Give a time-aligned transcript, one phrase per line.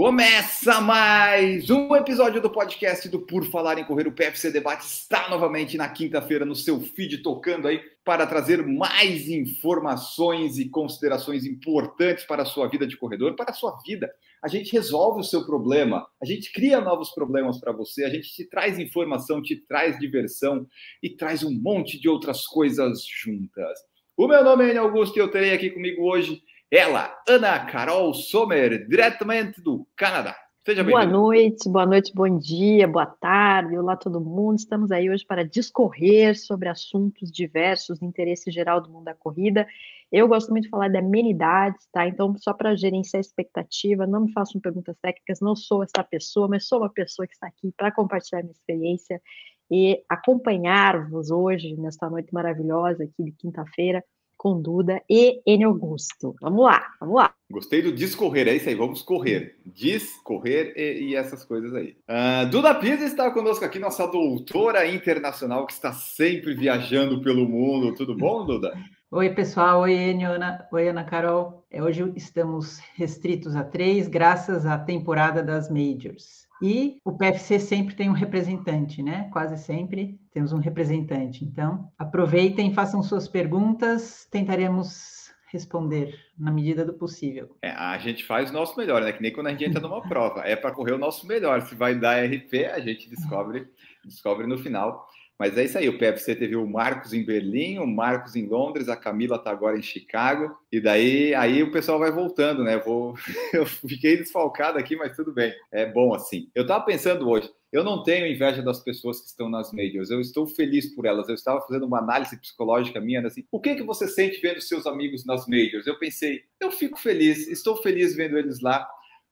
[0.00, 4.08] Começa mais um episódio do podcast do Por Falar em Correr.
[4.08, 9.28] O PFC Debate está novamente na quinta-feira no seu feed tocando aí para trazer mais
[9.28, 14.10] informações e considerações importantes para a sua vida de corredor, para a sua vida.
[14.42, 18.32] A gente resolve o seu problema, a gente cria novos problemas para você, a gente
[18.32, 20.66] te traz informação, te traz diversão
[21.02, 23.78] e traz um monte de outras coisas juntas.
[24.16, 28.86] O meu nome é Augusto e eu terei aqui comigo hoje ela, Ana Carol Sommer,
[28.86, 30.36] diretamente do Canadá.
[30.64, 34.56] Seja boa noite, boa noite, bom dia, boa tarde, olá todo mundo.
[34.56, 39.66] Estamos aí hoje para discorrer sobre assuntos diversos de interesse geral do mundo da corrida.
[40.12, 42.06] Eu gosto muito de falar de amenidades, tá?
[42.06, 46.46] Então, só para gerenciar a expectativa, não me façam perguntas técnicas, não sou essa pessoa,
[46.46, 49.20] mas sou uma pessoa que está aqui para compartilhar minha experiência
[49.68, 54.04] e acompanhar-vos hoje, nesta noite maravilhosa aqui de quinta-feira,
[54.40, 56.34] com Duda e N Augusto.
[56.40, 57.34] Vamos lá, vamos lá.
[57.50, 59.58] Gostei do discorrer, é isso aí, vamos correr.
[59.66, 61.94] Discorrer e, e essas coisas aí.
[62.08, 67.94] Uh, Duda Pisa está conosco aqui, nossa doutora internacional que está sempre viajando pelo mundo.
[67.94, 68.72] Tudo bom, Duda?
[69.10, 69.82] Oi, pessoal.
[69.82, 70.66] Oi, Enio, Ana.
[70.72, 71.62] Oi, Ana Carol.
[71.70, 76.48] É, hoje estamos restritos a três, graças à temporada das Majors.
[76.62, 79.28] E o PFC sempre tem um representante, né?
[79.32, 81.44] Quase sempre temos um representante.
[81.44, 87.56] Então, aproveitem, façam suas perguntas, tentaremos responder na medida do possível.
[87.60, 89.12] É, a gente faz o nosso melhor, né?
[89.12, 90.42] Que nem quando a gente entra numa prova.
[90.42, 91.62] É para correr o nosso melhor.
[91.62, 93.66] Se vai dar RP, a gente descobre,
[94.04, 95.08] descobre no final.
[95.40, 98.90] Mas é isso aí, o PFC teve o Marcos em Berlim, o Marcos em Londres,
[98.90, 102.76] a Camila está agora em Chicago, e daí aí o pessoal vai voltando, né?
[102.76, 103.14] Vou...
[103.54, 106.50] eu fiquei desfalcado aqui, mas tudo bem, é bom assim.
[106.54, 110.20] Eu estava pensando hoje, eu não tenho inveja das pessoas que estão nas majors, eu
[110.20, 111.26] estou feliz por elas.
[111.26, 114.86] Eu estava fazendo uma análise psicológica minha, assim, o que que você sente vendo seus
[114.86, 115.86] amigos nas majors?
[115.86, 118.86] Eu pensei, eu fico feliz, estou feliz vendo eles lá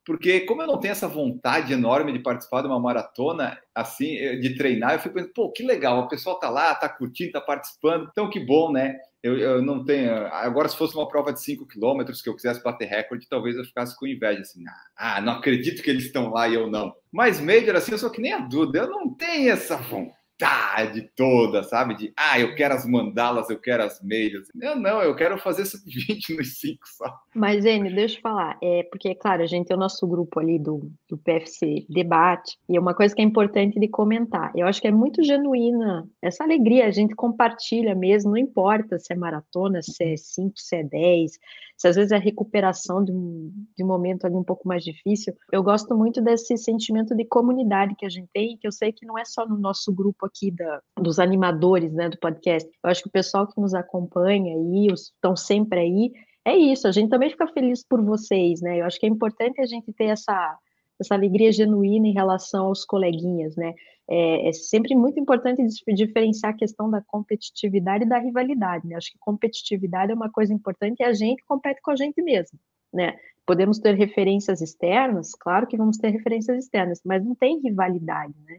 [0.08, 4.36] porque como eu não tenho essa vontade enorme de participar de uma maratona, assim, eh,
[4.36, 7.42] de treinar, eu fico pensando, pô, que legal, o pessoal tá lá, tá curtindo, tá
[7.42, 8.96] participando, então que bom, né?
[9.22, 10.10] Eu, eu não tenho.
[10.28, 13.64] Agora, se fosse uma prova de 5 quilômetros que eu quisesse bater recorde, talvez eu
[13.64, 14.64] ficasse com inveja, assim,
[14.96, 16.94] ah, não acredito que eles estão lá e eu não.
[17.12, 21.10] Mas Major, assim, eu sou que nem a Duda, eu não tenho essa vontade vontade
[21.16, 21.94] toda, sabe?
[21.94, 24.48] De, ah, eu quero as mandalas, eu quero as meias.
[24.60, 27.12] Eu não, eu quero fazer sub-20 nos 5 só.
[27.34, 30.58] Mas, Ene, deixa eu falar, é porque, claro, a gente tem o nosso grupo ali
[30.58, 34.52] do, do PFC Debate, e é uma coisa que é importante de comentar.
[34.54, 39.12] Eu acho que é muito genuína essa alegria, a gente compartilha mesmo, não importa se
[39.12, 41.32] é maratona, se é 5, se é 10,
[41.78, 44.82] se às vezes é a recuperação de um, de um momento ali um pouco mais
[44.82, 45.32] difícil.
[45.52, 49.06] Eu gosto muito desse sentimento de comunidade que a gente tem, que eu sei que
[49.06, 52.68] não é só no nosso grupo aqui da, dos animadores né, do podcast.
[52.82, 56.12] Eu acho que o pessoal que nos acompanha aí, estão sempre aí,
[56.44, 58.80] é isso, a gente também fica feliz por vocês, né?
[58.80, 60.58] Eu acho que é importante a gente ter essa,
[60.98, 63.74] essa alegria genuína em relação aos coleguinhas, né?
[64.10, 68.96] É, é, sempre muito importante diferenciar a questão da competitividade e da rivalidade, né?
[68.96, 72.58] Acho que competitividade é uma coisa importante e a gente compete com a gente mesmo,
[72.92, 73.18] né?
[73.46, 78.58] Podemos ter referências externas, claro que vamos ter referências externas, mas não tem rivalidade, né?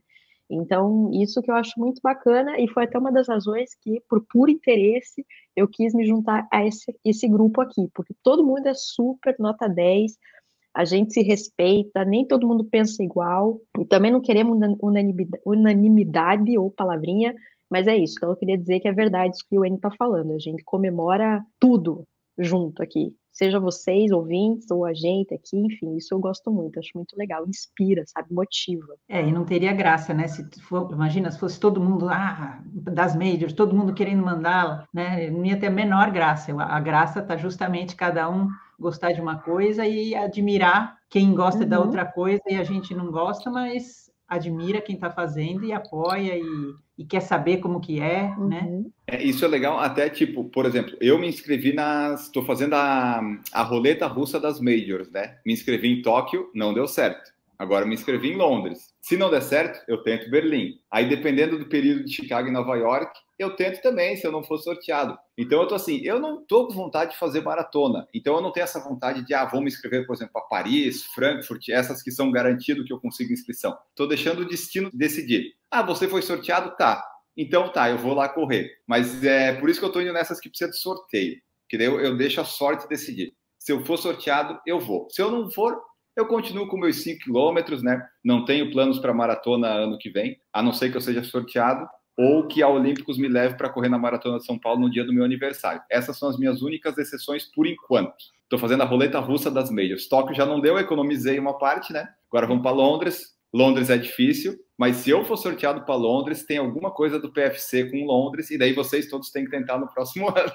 [0.50, 4.26] Então, isso que eu acho muito bacana, e foi até uma das razões que, por
[4.26, 5.24] puro interesse,
[5.56, 9.68] eu quis me juntar a esse, esse grupo aqui, porque todo mundo é super nota
[9.68, 10.18] 10,
[10.74, 14.58] a gente se respeita, nem todo mundo pensa igual, e também não queremos
[15.46, 17.34] unanimidade, ou palavrinha,
[17.70, 18.16] mas é isso.
[18.18, 20.34] Então, eu queria dizer que é verdade isso que o N está falando.
[20.34, 22.04] A gente comemora tudo
[22.38, 23.14] junto aqui.
[23.32, 27.48] Seja vocês, ouvintes, ou a gente aqui, enfim, isso eu gosto muito, acho muito legal,
[27.48, 28.96] inspira, sabe, motiva.
[29.08, 30.28] É, e não teria graça, né?
[30.28, 35.30] Se for, imagina se fosse todo mundo, ah, das majors, todo mundo querendo mandá-la, né?
[35.30, 36.52] Não ia ter a menor graça.
[36.62, 38.50] A graça está justamente cada um
[38.80, 41.70] gostar de uma coisa e admirar quem gosta uhum.
[41.70, 46.38] da outra coisa e a gente não gosta, mas admira quem está fazendo e apoia
[46.38, 46.44] e,
[47.00, 48.36] e, quer saber como que é, né?
[48.38, 48.48] uhum.
[48.48, 48.86] né?
[49.08, 53.22] É, isso é legal, até tipo, por exemplo, eu me inscrevi nas, estou fazendo a,
[53.52, 55.38] a roleta russa das majors, né?
[55.44, 57.32] Me inscrevi em Tóquio, não deu certo.
[57.60, 58.94] Agora me inscrevi em Londres.
[59.02, 60.80] Se não der certo, eu tento Berlim.
[60.90, 64.42] Aí, dependendo do período de Chicago e Nova York, eu tento também, se eu não
[64.42, 65.18] for sorteado.
[65.38, 68.08] Então, eu tô assim, eu não tô com vontade de fazer maratona.
[68.14, 71.04] Então, eu não tenho essa vontade de, ah, vou me inscrever, por exemplo, para Paris,
[71.08, 73.78] Frankfurt, essas que são garantido que eu consigo inscrição.
[73.94, 75.54] Tô deixando o destino decidir.
[75.70, 76.78] Ah, você foi sorteado?
[76.78, 77.06] Tá.
[77.36, 78.70] Então tá, eu vou lá correr.
[78.88, 81.38] Mas é por isso que eu estou indo nessas que precisa de sorteio.
[81.68, 83.34] Que daí eu, eu deixo a sorte decidir.
[83.58, 85.08] Se eu for sorteado, eu vou.
[85.10, 85.80] Se eu não for,
[86.20, 88.06] eu continuo com meus 5 quilômetros, né?
[88.24, 91.88] Não tenho planos para maratona ano que vem, a não ser que eu seja sorteado
[92.18, 95.06] ou que a Olímpicos me leve para correr na Maratona de São Paulo no dia
[95.06, 95.82] do meu aniversário.
[95.90, 98.14] Essas são as minhas únicas exceções por enquanto.
[98.44, 100.10] Estou fazendo a roleta russa das majors.
[100.10, 102.10] Tóquio já não deu, economizei uma parte, né?
[102.30, 103.38] Agora vamos para Londres.
[103.54, 107.92] Londres é difícil, mas se eu for sorteado para Londres, tem alguma coisa do PFC
[107.92, 110.54] com Londres, e daí vocês todos têm que tentar no próximo ano.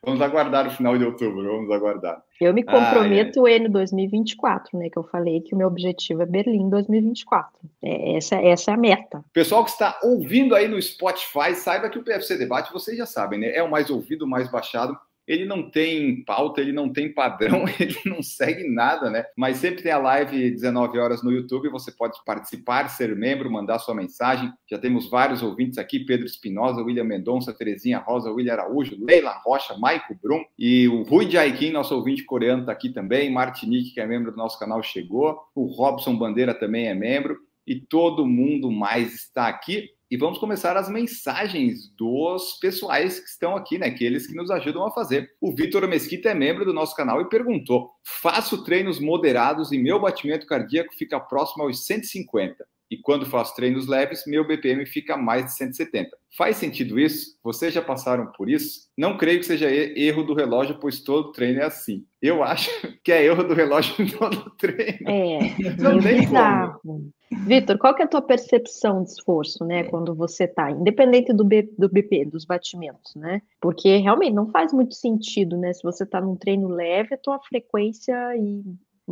[0.00, 2.22] vamos aguardar o final de outubro, vamos aguardar.
[2.40, 3.56] Eu me comprometo ah, é.
[3.56, 4.88] N 2024, né?
[4.88, 7.50] Que eu falei que o meu objetivo é Berlim 2024.
[7.82, 9.24] É, essa, essa é a meta.
[9.32, 13.40] Pessoal que está ouvindo aí no Spotify, saiba que o PFC Debate, vocês já sabem,
[13.40, 13.52] né?
[13.52, 14.96] É o mais ouvido, o mais baixado
[15.26, 19.24] ele não tem pauta, ele não tem padrão, ele não segue nada, né?
[19.36, 23.78] Mas sempre tem a live 19 horas no YouTube, você pode participar, ser membro, mandar
[23.78, 24.52] sua mensagem.
[24.68, 29.76] Já temos vários ouvintes aqui: Pedro Espinosa, William Mendonça, Terezinha Rosa, William Araújo, Leila Rocha,
[29.78, 33.30] Maico Brum e o Rui Jaikin, nosso ouvinte coreano, está aqui também.
[33.30, 35.40] Martinique, que é membro do nosso canal, chegou.
[35.54, 37.38] O Robson Bandeira também é membro.
[37.64, 43.56] E todo mundo mais está aqui e vamos começar as mensagens dos pessoais que estão
[43.56, 43.86] aqui, né?
[43.86, 45.30] Aqueles que nos ajudam a fazer.
[45.40, 49.98] O Vitor Mesquita é membro do nosso canal e perguntou: faço treinos moderados e meu
[49.98, 52.62] batimento cardíaco fica próximo aos 150.
[52.92, 56.14] E quando faço treinos leves, meu BPM fica mais de 170.
[56.36, 57.38] Faz sentido isso?
[57.42, 58.90] Vocês já passaram por isso?
[58.94, 62.04] Não creio que seja erro do relógio, pois todo treino é assim.
[62.20, 62.68] Eu acho
[63.02, 65.08] que é erro do relógio em todo treino.
[65.08, 65.38] É,
[65.78, 67.10] não é tem como.
[67.46, 71.44] Vitor, qual que é a tua percepção de esforço, né, quando você está, independente do,
[71.44, 73.40] B, do BP, dos batimentos, né?
[73.58, 75.72] Porque realmente não faz muito sentido, né?
[75.72, 78.62] Se você está num treino leve, a tua frequência e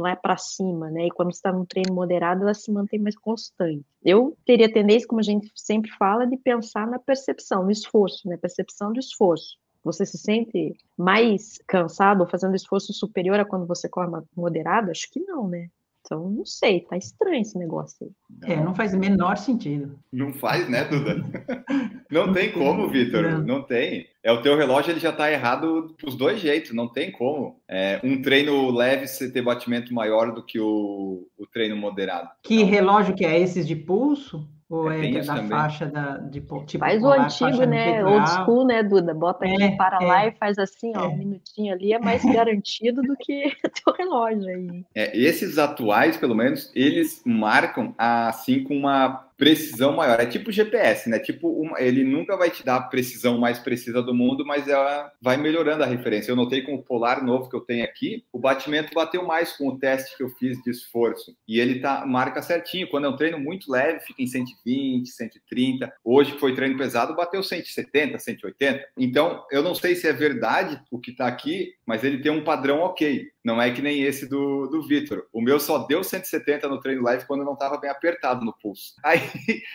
[0.00, 1.06] lá para cima, né?
[1.06, 3.84] E quando está num treino moderado, ela se mantém mais constante.
[4.04, 8.36] Eu teria tendência, como a gente sempre fala, de pensar na percepção, no esforço, né?
[8.36, 9.58] Percepção do esforço.
[9.82, 14.90] Você se sente mais cansado ou fazendo esforço superior a quando você corre moderado?
[14.90, 15.70] Acho que não, né?
[16.10, 18.52] Então, não sei, tá estranho esse negócio aí.
[18.52, 19.96] É, não faz o menor sentido.
[20.12, 21.24] Não faz, né, Duda?
[22.10, 23.42] Não tem como, Vitor, não.
[23.42, 23.62] não.
[23.62, 24.08] tem.
[24.20, 27.60] É o teu relógio, ele já tá errado dos dois jeitos, não tem como.
[27.68, 32.28] É, um treino leve você ter batimento maior do que o, o treino moderado.
[32.42, 34.44] Que então, relógio que é esses de pulso?
[34.70, 35.48] Ou é, é da também.
[35.48, 38.04] faixa da, de tipo Faz o antigo, né?
[38.04, 39.12] Old school, né, Duda?
[39.12, 41.16] Bota aqui é, para é, lá e faz assim, ó, um é.
[41.16, 43.50] minutinho ali, é mais garantido do que
[43.84, 44.84] teu relógio aí.
[44.94, 50.20] É, esses atuais, pelo menos, eles marcam assim com uma precisão maior.
[50.20, 51.18] É tipo GPS, né?
[51.18, 55.38] Tipo, ele nunca vai te dar a precisão mais precisa do mundo, mas ela vai
[55.38, 56.30] melhorando a referência.
[56.30, 59.68] Eu notei com o Polar novo que eu tenho aqui, o batimento bateu mais com
[59.68, 61.34] o teste que eu fiz de esforço.
[61.48, 62.90] E ele tá marca certinho.
[62.90, 65.90] Quando é um treino muito leve, fica em 120, 130.
[66.04, 68.84] Hoje, foi treino pesado, bateu 170, 180.
[68.98, 72.44] Então, eu não sei se é verdade o que tá aqui, mas ele tem um
[72.44, 73.26] padrão ok.
[73.44, 75.26] Não é que nem esse do, do Vitor.
[75.32, 78.94] O meu só deu 170 no treino leve quando não estava bem apertado no pulso.
[79.04, 79.20] Aí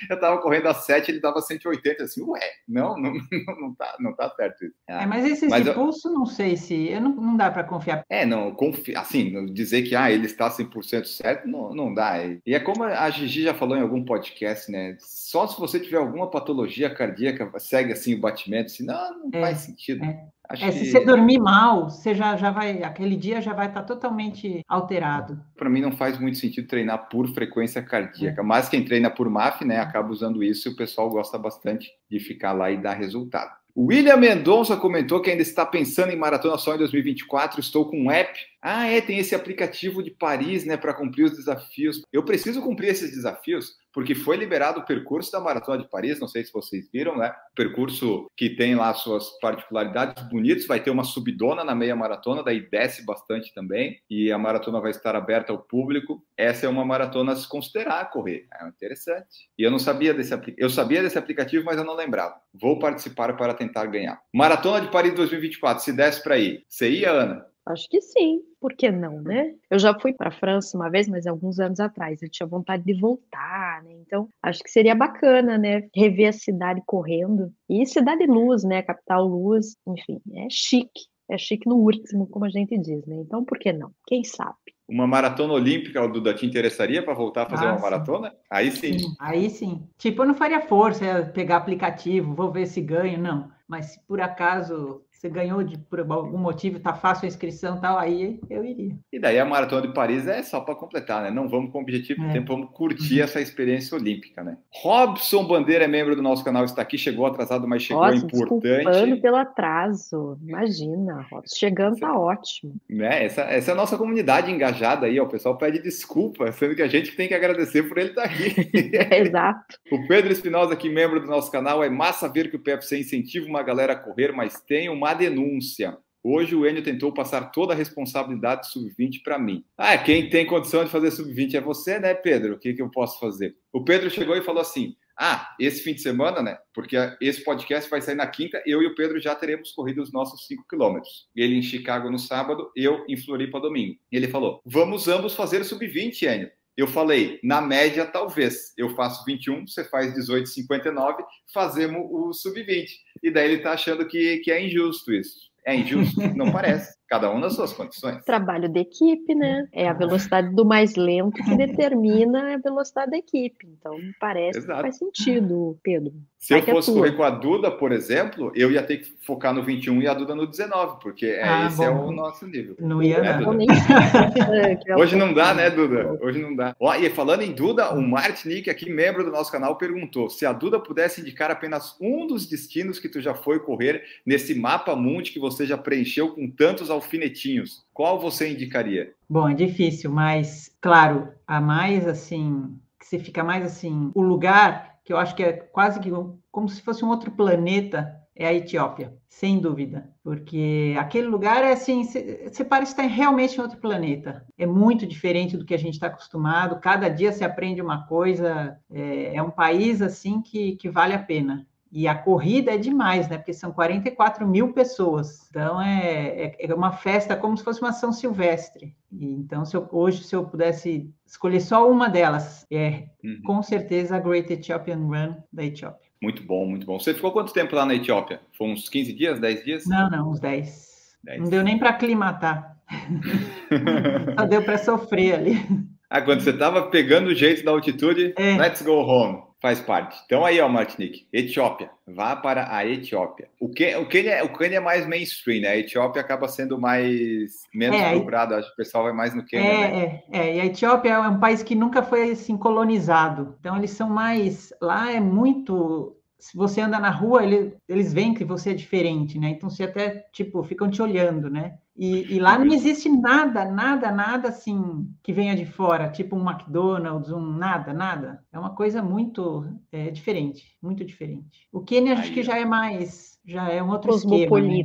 [0.10, 3.96] eu estava correndo a 7, ele dava 180, assim, ué, não, não, não, não, tá,
[4.00, 4.76] não tá certo isso.
[4.88, 5.74] É, mas esse mas de eu...
[5.74, 8.04] pulso, não sei se, eu não, não dá para confiar.
[8.10, 8.96] É, não, confi...
[8.96, 12.24] assim, dizer que ah, ele está 100% certo, não, não dá.
[12.46, 15.98] E é como a Gigi já falou em algum podcast, né, só se você tiver
[15.98, 20.04] alguma patologia cardíaca, segue assim o batimento, assim, não, não é, faz sentido.
[20.04, 20.35] É.
[20.50, 24.62] É, se você dormir mal, você já, já vai, aquele dia já vai estar totalmente
[24.68, 25.40] alterado.
[25.56, 28.44] Para mim não faz muito sentido treinar por frequência cardíaca, é.
[28.44, 32.20] mas quem treina por MAF, né, acaba usando isso e o pessoal gosta bastante de
[32.20, 33.52] ficar lá e dar resultado.
[33.78, 37.60] William Mendonça comentou que ainda está pensando em maratona só em 2024.
[37.60, 41.38] Estou com um app ah, é, tem esse aplicativo de Paris, né, para cumprir os
[41.38, 42.02] desafios.
[42.12, 46.28] Eu preciso cumprir esses desafios porque foi liberado o percurso da Maratona de Paris, não
[46.28, 47.34] sei se vocês viram, né?
[47.56, 52.70] Percurso que tem lá suas particularidades bonitas, vai ter uma subidona na meia maratona, daí
[52.70, 56.22] desce bastante também, e a maratona vai estar aberta ao público.
[56.36, 58.48] Essa é uma maratona a se considerar correr.
[58.60, 59.48] É interessante.
[59.58, 60.34] E eu não sabia desse.
[60.58, 62.36] Eu sabia desse aplicativo, mas eu não lembrava.
[62.54, 64.20] Vou participar para tentar ganhar.
[64.34, 66.66] Maratona de Paris 2024, se desce para ir.
[66.68, 67.46] Você ia, Ana?
[67.66, 69.56] Acho que sim, por que não, né?
[69.72, 72.84] Eu já fui para a França uma vez, mas alguns anos atrás, eu tinha vontade
[72.84, 73.92] de voltar, né?
[73.94, 75.88] Então, acho que seria bacana, né?
[75.96, 77.52] Rever a cidade correndo.
[77.68, 78.84] E cidade luz, né?
[78.84, 81.08] Capital luz, enfim, é chique.
[81.28, 83.16] É chique no último, como a gente diz, né?
[83.16, 83.92] Então, por que não?
[84.06, 84.56] Quem sabe?
[84.88, 88.32] Uma maratona olímpica, Duda, te interessaria para voltar a fazer ah, uma maratona?
[88.48, 89.00] Aí sim.
[89.00, 89.16] sim.
[89.20, 89.84] Aí sim.
[89.98, 93.50] Tipo, eu não faria força pegar aplicativo, vou ver se ganho, não.
[93.68, 97.98] Mas se por acaso você ganhou de, por algum motivo, tá fácil a inscrição tal,
[97.98, 98.96] aí eu iria.
[99.12, 101.32] E daí a Maratona de Paris é só para completar, né?
[101.32, 102.34] Não vamos com o objetivo de é.
[102.34, 103.24] tempo, vamos curtir uhum.
[103.24, 104.58] essa experiência olímpica, né?
[104.72, 109.22] Robson Bandeira é membro do nosso canal, está aqui, chegou atrasado, mas chegou Nossa, importante.
[109.22, 112.76] pelo atraso, imagina, Robson, chegando tá ótimo.
[112.90, 113.26] Né?
[113.26, 116.82] Essa, essa é a nossa comunidade engajada aí, ó, o pessoal pede desculpa, sendo que
[116.82, 118.54] a gente tem que agradecer por ele estar tá aqui.
[119.16, 119.78] Exato.
[119.92, 123.48] o Pedro Espinosa aqui, membro do nosso canal, é massa ver que o PFC incentiva
[123.48, 125.98] uma galera a correr, mas tem uma denúncia.
[126.28, 129.64] Hoje o Enio tentou passar toda a responsabilidade do sub-20 para mim.
[129.78, 132.56] Ah, quem tem condição de fazer sub-20 é você, né, Pedro?
[132.56, 133.56] O que, que eu posso fazer?
[133.72, 136.58] O Pedro chegou e falou assim: Ah, esse fim de semana, né?
[136.74, 140.12] Porque esse podcast vai sair na quinta, eu e o Pedro já teremos corrido os
[140.12, 141.30] nossos 5 quilômetros.
[141.36, 143.96] Ele em Chicago no sábado, eu em Floripa domingo.
[144.12, 146.50] Ele falou: Vamos ambos fazer sub-20, Enio.
[146.78, 148.74] Eu falei, na média, talvez.
[148.78, 152.88] Eu faço 21, você faz 18,59, fazemos o sub-20.
[153.24, 155.52] E daí ele está achando que, que é injusto isso.
[155.66, 156.20] É injusto?
[156.36, 156.94] Não parece.
[157.16, 158.22] Cada um nas suas condições.
[158.26, 159.70] Trabalho de equipe, né?
[159.72, 163.66] É a velocidade do mais lento que determina a velocidade da equipe.
[163.80, 164.76] Então, parece Exato.
[164.76, 166.12] que faz sentido, Pedro.
[166.46, 169.52] Se Vai eu fosse correr com a Duda, por exemplo, eu ia ter que focar
[169.52, 172.04] no 21 e a Duda no 19, porque é, ah, esse é bom.
[172.04, 172.76] é o nosso nível.
[172.80, 173.40] Não ia é,
[174.96, 176.20] Hoje não dá, né, Duda?
[176.22, 176.76] Hoje não dá.
[176.80, 180.54] Ó, e falando em Duda, o Martinique, aqui, membro do nosso canal, perguntou se a
[180.54, 185.32] Duda pudesse indicar apenas um dos destinos que tu já foi correr nesse mapa mundi
[185.32, 189.14] que você já preencheu com tantos alfinetinhos, qual você indicaria?
[189.30, 194.96] Bom, é difícil, mas claro, a mais assim, que você fica mais assim, o lugar
[195.04, 196.12] que eu acho que é quase que
[196.52, 201.72] como se fosse um outro planeta é a Etiópia, sem dúvida, porque aquele lugar é
[201.72, 204.46] assim, você parece estar realmente em outro planeta.
[204.58, 206.82] É muito diferente do que a gente está acostumado.
[206.82, 208.78] Cada dia se aprende uma coisa.
[208.92, 211.66] É, é um país assim que, que vale a pena.
[211.96, 213.38] E a corrida é demais, né?
[213.38, 215.48] Porque são 44 mil pessoas.
[215.50, 218.94] Então é, é, é uma festa como se fosse uma São Silvestre.
[219.10, 223.42] E, então, se eu, hoje, se eu pudesse escolher só uma delas, é uhum.
[223.46, 226.10] com certeza a Great Ethiopian Run da Etiópia.
[226.22, 227.00] Muito bom, muito bom.
[227.00, 228.42] Você ficou quanto tempo lá na Etiópia?
[228.58, 229.86] Foi uns 15 dias, 10 dias?
[229.86, 231.18] Não, não, uns 10.
[231.24, 231.42] 10.
[231.44, 232.78] Não deu nem para aclimatar.
[234.38, 235.66] Só deu para sofrer ali.
[236.10, 238.58] Ah, quando você estava pegando o jeito da altitude, é.
[238.58, 239.44] let's go home.
[239.66, 240.22] Faz parte.
[240.28, 241.90] Então aí, ó, Martinique, Etiópia.
[242.06, 243.50] Vá para a Etiópia.
[243.60, 245.70] O que o Quênia, o Quênia é mais mainstream, né?
[245.70, 248.54] A Etiópia acaba sendo mais menos é, procurado.
[248.54, 249.68] Acho que o pessoal vai mais no Quênia.
[249.68, 250.24] É, né?
[250.32, 250.56] é, é.
[250.58, 253.56] E a Etiópia é um país que nunca foi assim colonizado.
[253.60, 258.36] Então eles são mais lá é muito se você anda na rua, ele, eles veem
[258.36, 259.50] que você é diferente, né?
[259.50, 261.80] Então, você até, tipo, ficam te olhando, né?
[261.98, 266.50] E, e, lá não existe nada, nada, nada assim que venha de fora, tipo um
[266.50, 268.44] McDonald's, um nada, nada.
[268.52, 271.68] É uma coisa muito é, diferente, muito diferente.
[271.72, 274.60] O Quênia acho que já é mais, já é um outro esquema.
[274.60, 274.84] Né?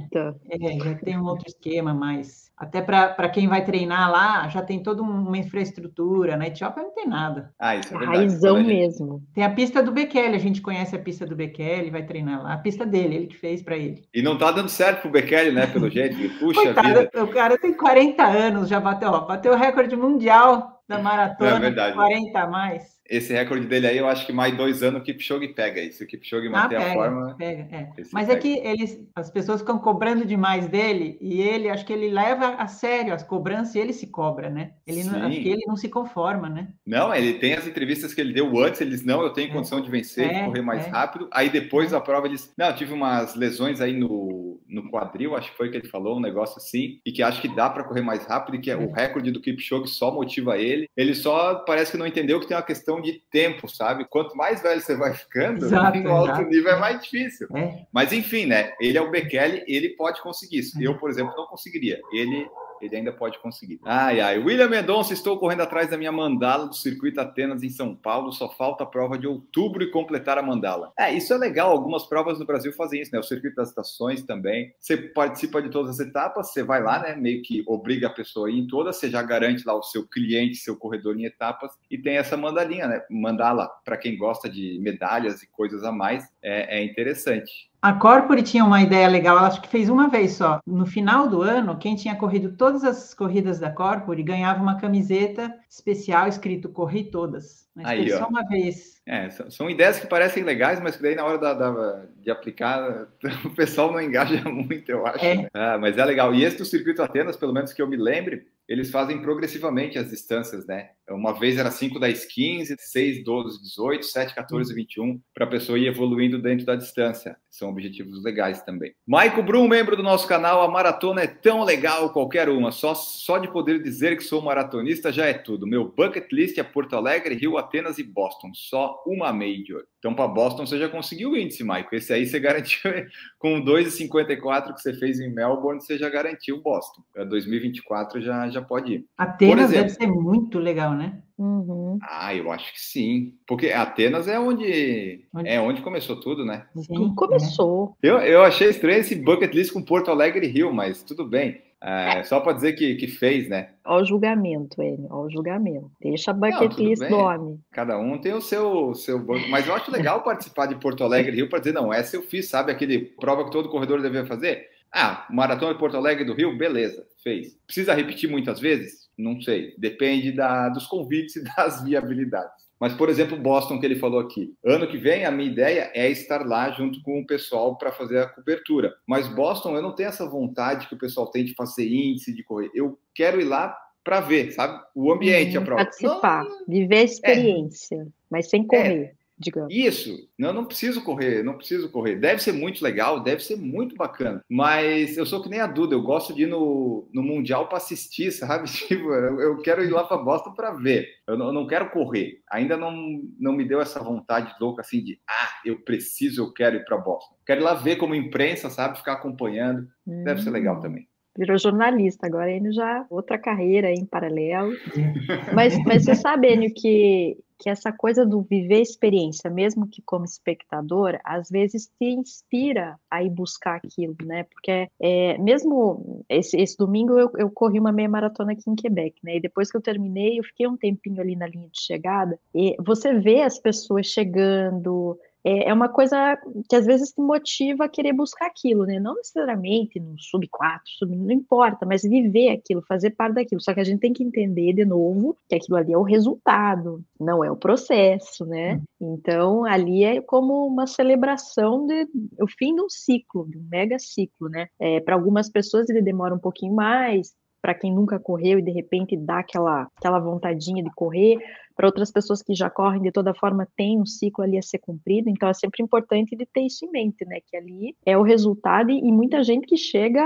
[0.50, 4.82] É, já tem um outro esquema mais até para quem vai treinar lá, já tem
[4.82, 6.36] toda uma infraestrutura.
[6.36, 7.50] Na Etiópia não tem nada.
[7.58, 8.18] Ah, isso é, verdade.
[8.18, 8.66] Raizão gente...
[8.66, 9.22] mesmo.
[9.32, 12.52] Tem a pista do Bekele, a gente conhece a pista do Bekele, vai treinar lá.
[12.52, 14.04] A pista dele, ele que fez para ele.
[14.12, 16.16] E não tá dando certo pro Bekele, né, pelo jeito.
[16.38, 16.99] Puxa Coitado, vida.
[17.22, 21.60] O cara tem 40 anos, já bateu, ó, bateu o recorde mundial da maratona, é
[21.60, 21.94] verdade.
[21.94, 25.48] 40 a mais esse recorde dele aí, eu acho que mais dois anos o Kipchoge
[25.48, 25.80] pega.
[25.80, 27.34] E se o Kipchoge ah, manter pega, a forma.
[27.36, 27.88] Pega, é.
[28.12, 28.38] Mas é pega.
[28.38, 32.54] é que eles, as pessoas ficam cobrando demais dele e ele, acho que ele leva
[32.54, 34.74] a sério as cobranças e ele se cobra, né?
[34.86, 36.68] Ele não, acho que ele não se conforma, né?
[36.86, 39.52] Não, ele tem as entrevistas que ele deu antes, eles não, eu tenho é.
[39.52, 40.90] condição de vencer, é, de correr mais é.
[40.90, 41.28] rápido.
[41.32, 42.52] Aí depois da prova, eles.
[42.56, 46.16] Não, eu tive umas lesões aí no, no quadril, acho que foi que ele falou,
[46.16, 48.76] um negócio assim, e que acho que dá para correr mais rápido, e que é.
[48.76, 50.88] o recorde do Kipchoge só motiva ele.
[50.96, 54.04] Ele só parece que não entendeu que tem uma questão de tempo, sabe?
[54.04, 56.50] Quanto mais velho você vai ficando, exato, no alto exato.
[56.50, 57.48] nível é mais difícil.
[57.54, 57.86] É.
[57.92, 58.72] Mas enfim, né?
[58.80, 60.82] Ele é o Bekele, ele pode conseguir isso.
[60.82, 62.00] Eu, por exemplo, não conseguiria.
[62.12, 62.48] Ele
[62.86, 63.80] ele ainda pode conseguir.
[63.84, 64.38] Ai, ai.
[64.38, 68.32] William Mendonça, estou correndo atrás da minha mandala do circuito Atenas em São Paulo.
[68.32, 70.92] Só falta a prova de outubro e completar a mandala.
[70.98, 71.70] É, isso é legal.
[71.70, 73.18] Algumas provas no Brasil fazem isso, né?
[73.18, 74.74] O circuito das estações também.
[74.78, 77.14] Você participa de todas as etapas, você vai lá, né?
[77.14, 80.06] Meio que obriga a pessoa a ir em todas, você já garante lá o seu
[80.06, 83.02] cliente, seu corredor em etapas e tem essa mandalinha, né?
[83.10, 87.70] Mandala, para quem gosta de medalhas e coisas a mais, é, é interessante.
[87.82, 90.60] A Corpore tinha uma ideia legal, ela acho que fez uma vez só.
[90.66, 95.54] No final do ano, quem tinha corrido todas as corridas da Corpore ganhava uma camiseta
[95.68, 97.68] especial escrito Corri Todas.
[97.74, 99.00] Mas Aí, só uma vez.
[99.06, 102.30] É, são, são, ideias que parecem legais, mas que daí na hora da, da, de
[102.30, 103.08] aplicar,
[103.44, 105.24] o pessoal não engaja muito, eu acho.
[105.24, 105.36] É.
[105.36, 105.48] Né?
[105.54, 106.34] Ah, mas é legal.
[106.34, 110.08] E esse do Circuito Atenas, pelo menos que eu me lembre, eles fazem progressivamente as
[110.10, 110.90] distâncias, né?
[111.08, 115.76] Uma vez era 5, 10, 15, 6, 12, 18, 7, 14, 21, para a pessoa
[115.76, 117.36] ir evoluindo dentro da distância.
[117.50, 118.94] São objetivos legais também.
[119.04, 122.70] Maico Brum, membro do nosso canal, a maratona é tão legal qualquer uma.
[122.70, 125.66] Só, só de poder dizer que sou maratonista já é tudo.
[125.66, 128.52] Meu bucket list é Porto Alegre, Rio, Atenas e Boston.
[128.54, 129.84] Só uma major.
[129.98, 131.94] Então, para Boston, você já conseguiu o índice, Maico.
[131.94, 132.90] Esse aí você garantiu
[133.36, 137.02] com 2,54 que você fez em Melbourne, você já garantiu Boston.
[137.12, 139.04] Para 2024 já, já pode ir.
[139.16, 141.20] Atenas exemplo, deve ser muito legal, né?
[141.38, 141.98] Uhum.
[142.02, 143.34] Ah, eu acho que sim.
[143.46, 145.48] Porque Atenas é onde, onde...
[145.48, 146.66] é onde começou tudo, né?
[146.76, 147.96] Sim, começou.
[148.02, 151.62] Eu, eu achei estranho esse bucket list com Porto Alegre e Rio, mas tudo bem.
[151.82, 152.22] É, é.
[152.24, 153.70] Só para dizer que, que fez, né?
[153.86, 155.90] Olha o julgamento, ele, olha o julgamento.
[156.00, 157.58] Deixa a bucket não, list do homem.
[157.72, 161.36] Cada um tem o seu, seu Mas eu acho legal participar de Porto Alegre e
[161.36, 162.70] Rio para dizer, não, essa eu fiz, sabe?
[162.70, 164.68] Aquele prova que todo corredor devia fazer.
[164.92, 167.56] Ah, Maratona de Porto Alegre do Rio, beleza, fez.
[167.66, 169.08] Precisa repetir muitas vezes?
[169.16, 169.74] Não sei.
[169.78, 172.70] Depende da, dos convites e das viabilidades.
[172.80, 174.54] Mas, por exemplo, Boston, que ele falou aqui.
[174.64, 178.18] Ano que vem, a minha ideia é estar lá junto com o pessoal para fazer
[178.18, 178.94] a cobertura.
[179.06, 182.42] Mas Boston, eu não tenho essa vontade que o pessoal tem de fazer índice, de
[182.42, 182.70] correr.
[182.74, 184.82] Eu quero ir lá para ver, sabe?
[184.94, 185.84] O ambiente, hum, a prova.
[185.84, 189.02] Participar, não, viver a experiência, é, mas sem correr.
[189.02, 189.74] É, digamos.
[189.74, 192.16] Isso, eu não preciso correr, não preciso correr.
[192.16, 194.44] Deve ser muito legal, deve ser muito bacana.
[194.48, 197.78] Mas eu sou que nem a Duda, eu gosto de ir no, no Mundial para
[197.78, 198.68] assistir, sabe?
[198.68, 201.08] Tipo, eu, eu quero ir lá para Boston para ver.
[201.26, 202.40] Eu não, eu não, quero correr.
[202.50, 202.92] Ainda não,
[203.38, 206.98] não me deu essa vontade louca assim de, ah, eu preciso, eu quero ir para
[206.98, 207.34] Boston.
[207.46, 208.98] Quero ir lá ver como imprensa, sabe?
[208.98, 209.88] Ficar acompanhando.
[210.06, 210.24] Hum.
[210.24, 210.80] Deve ser legal hum.
[210.80, 214.72] também virou jornalista, agora ele já outra carreira em paralelo.
[215.54, 220.24] mas, mas você sabe, Enio, que que essa coisa do viver experiência, mesmo que como
[220.24, 224.44] espectador, às vezes te inspira a ir buscar aquilo, né?
[224.44, 229.14] Porque é, mesmo esse, esse domingo eu, eu, corri uma meia maratona aqui em Quebec,
[229.22, 229.36] né?
[229.36, 232.74] E depois que eu terminei, eu fiquei um tempinho ali na linha de chegada e
[232.80, 237.88] você vê as pessoas chegando, é, é uma coisa que às vezes te motiva a
[237.88, 238.98] querer buscar aquilo, né?
[238.98, 243.60] Não necessariamente no sub 4, sub, não importa, mas viver aquilo, fazer parte daquilo.
[243.60, 247.02] Só que a gente tem que entender de novo que aquilo ali é o resultado,
[247.18, 248.80] não é o processo, né?
[249.00, 249.14] Hum.
[249.14, 252.06] Então ali é como uma celebração de
[252.40, 254.68] o fim de um ciclo, de um mega ciclo, né?
[254.78, 258.70] É, Para algumas pessoas ele demora um pouquinho mais, para quem nunca correu e de
[258.70, 261.38] repente dá aquela, aquela vontadinha de correr,
[261.76, 264.78] para outras pessoas que já correm de toda forma tem um ciclo ali a ser
[264.78, 268.22] cumprido, então é sempre importante de ter isso em mente, né, que ali é o
[268.22, 270.22] resultado e, muita gente que chega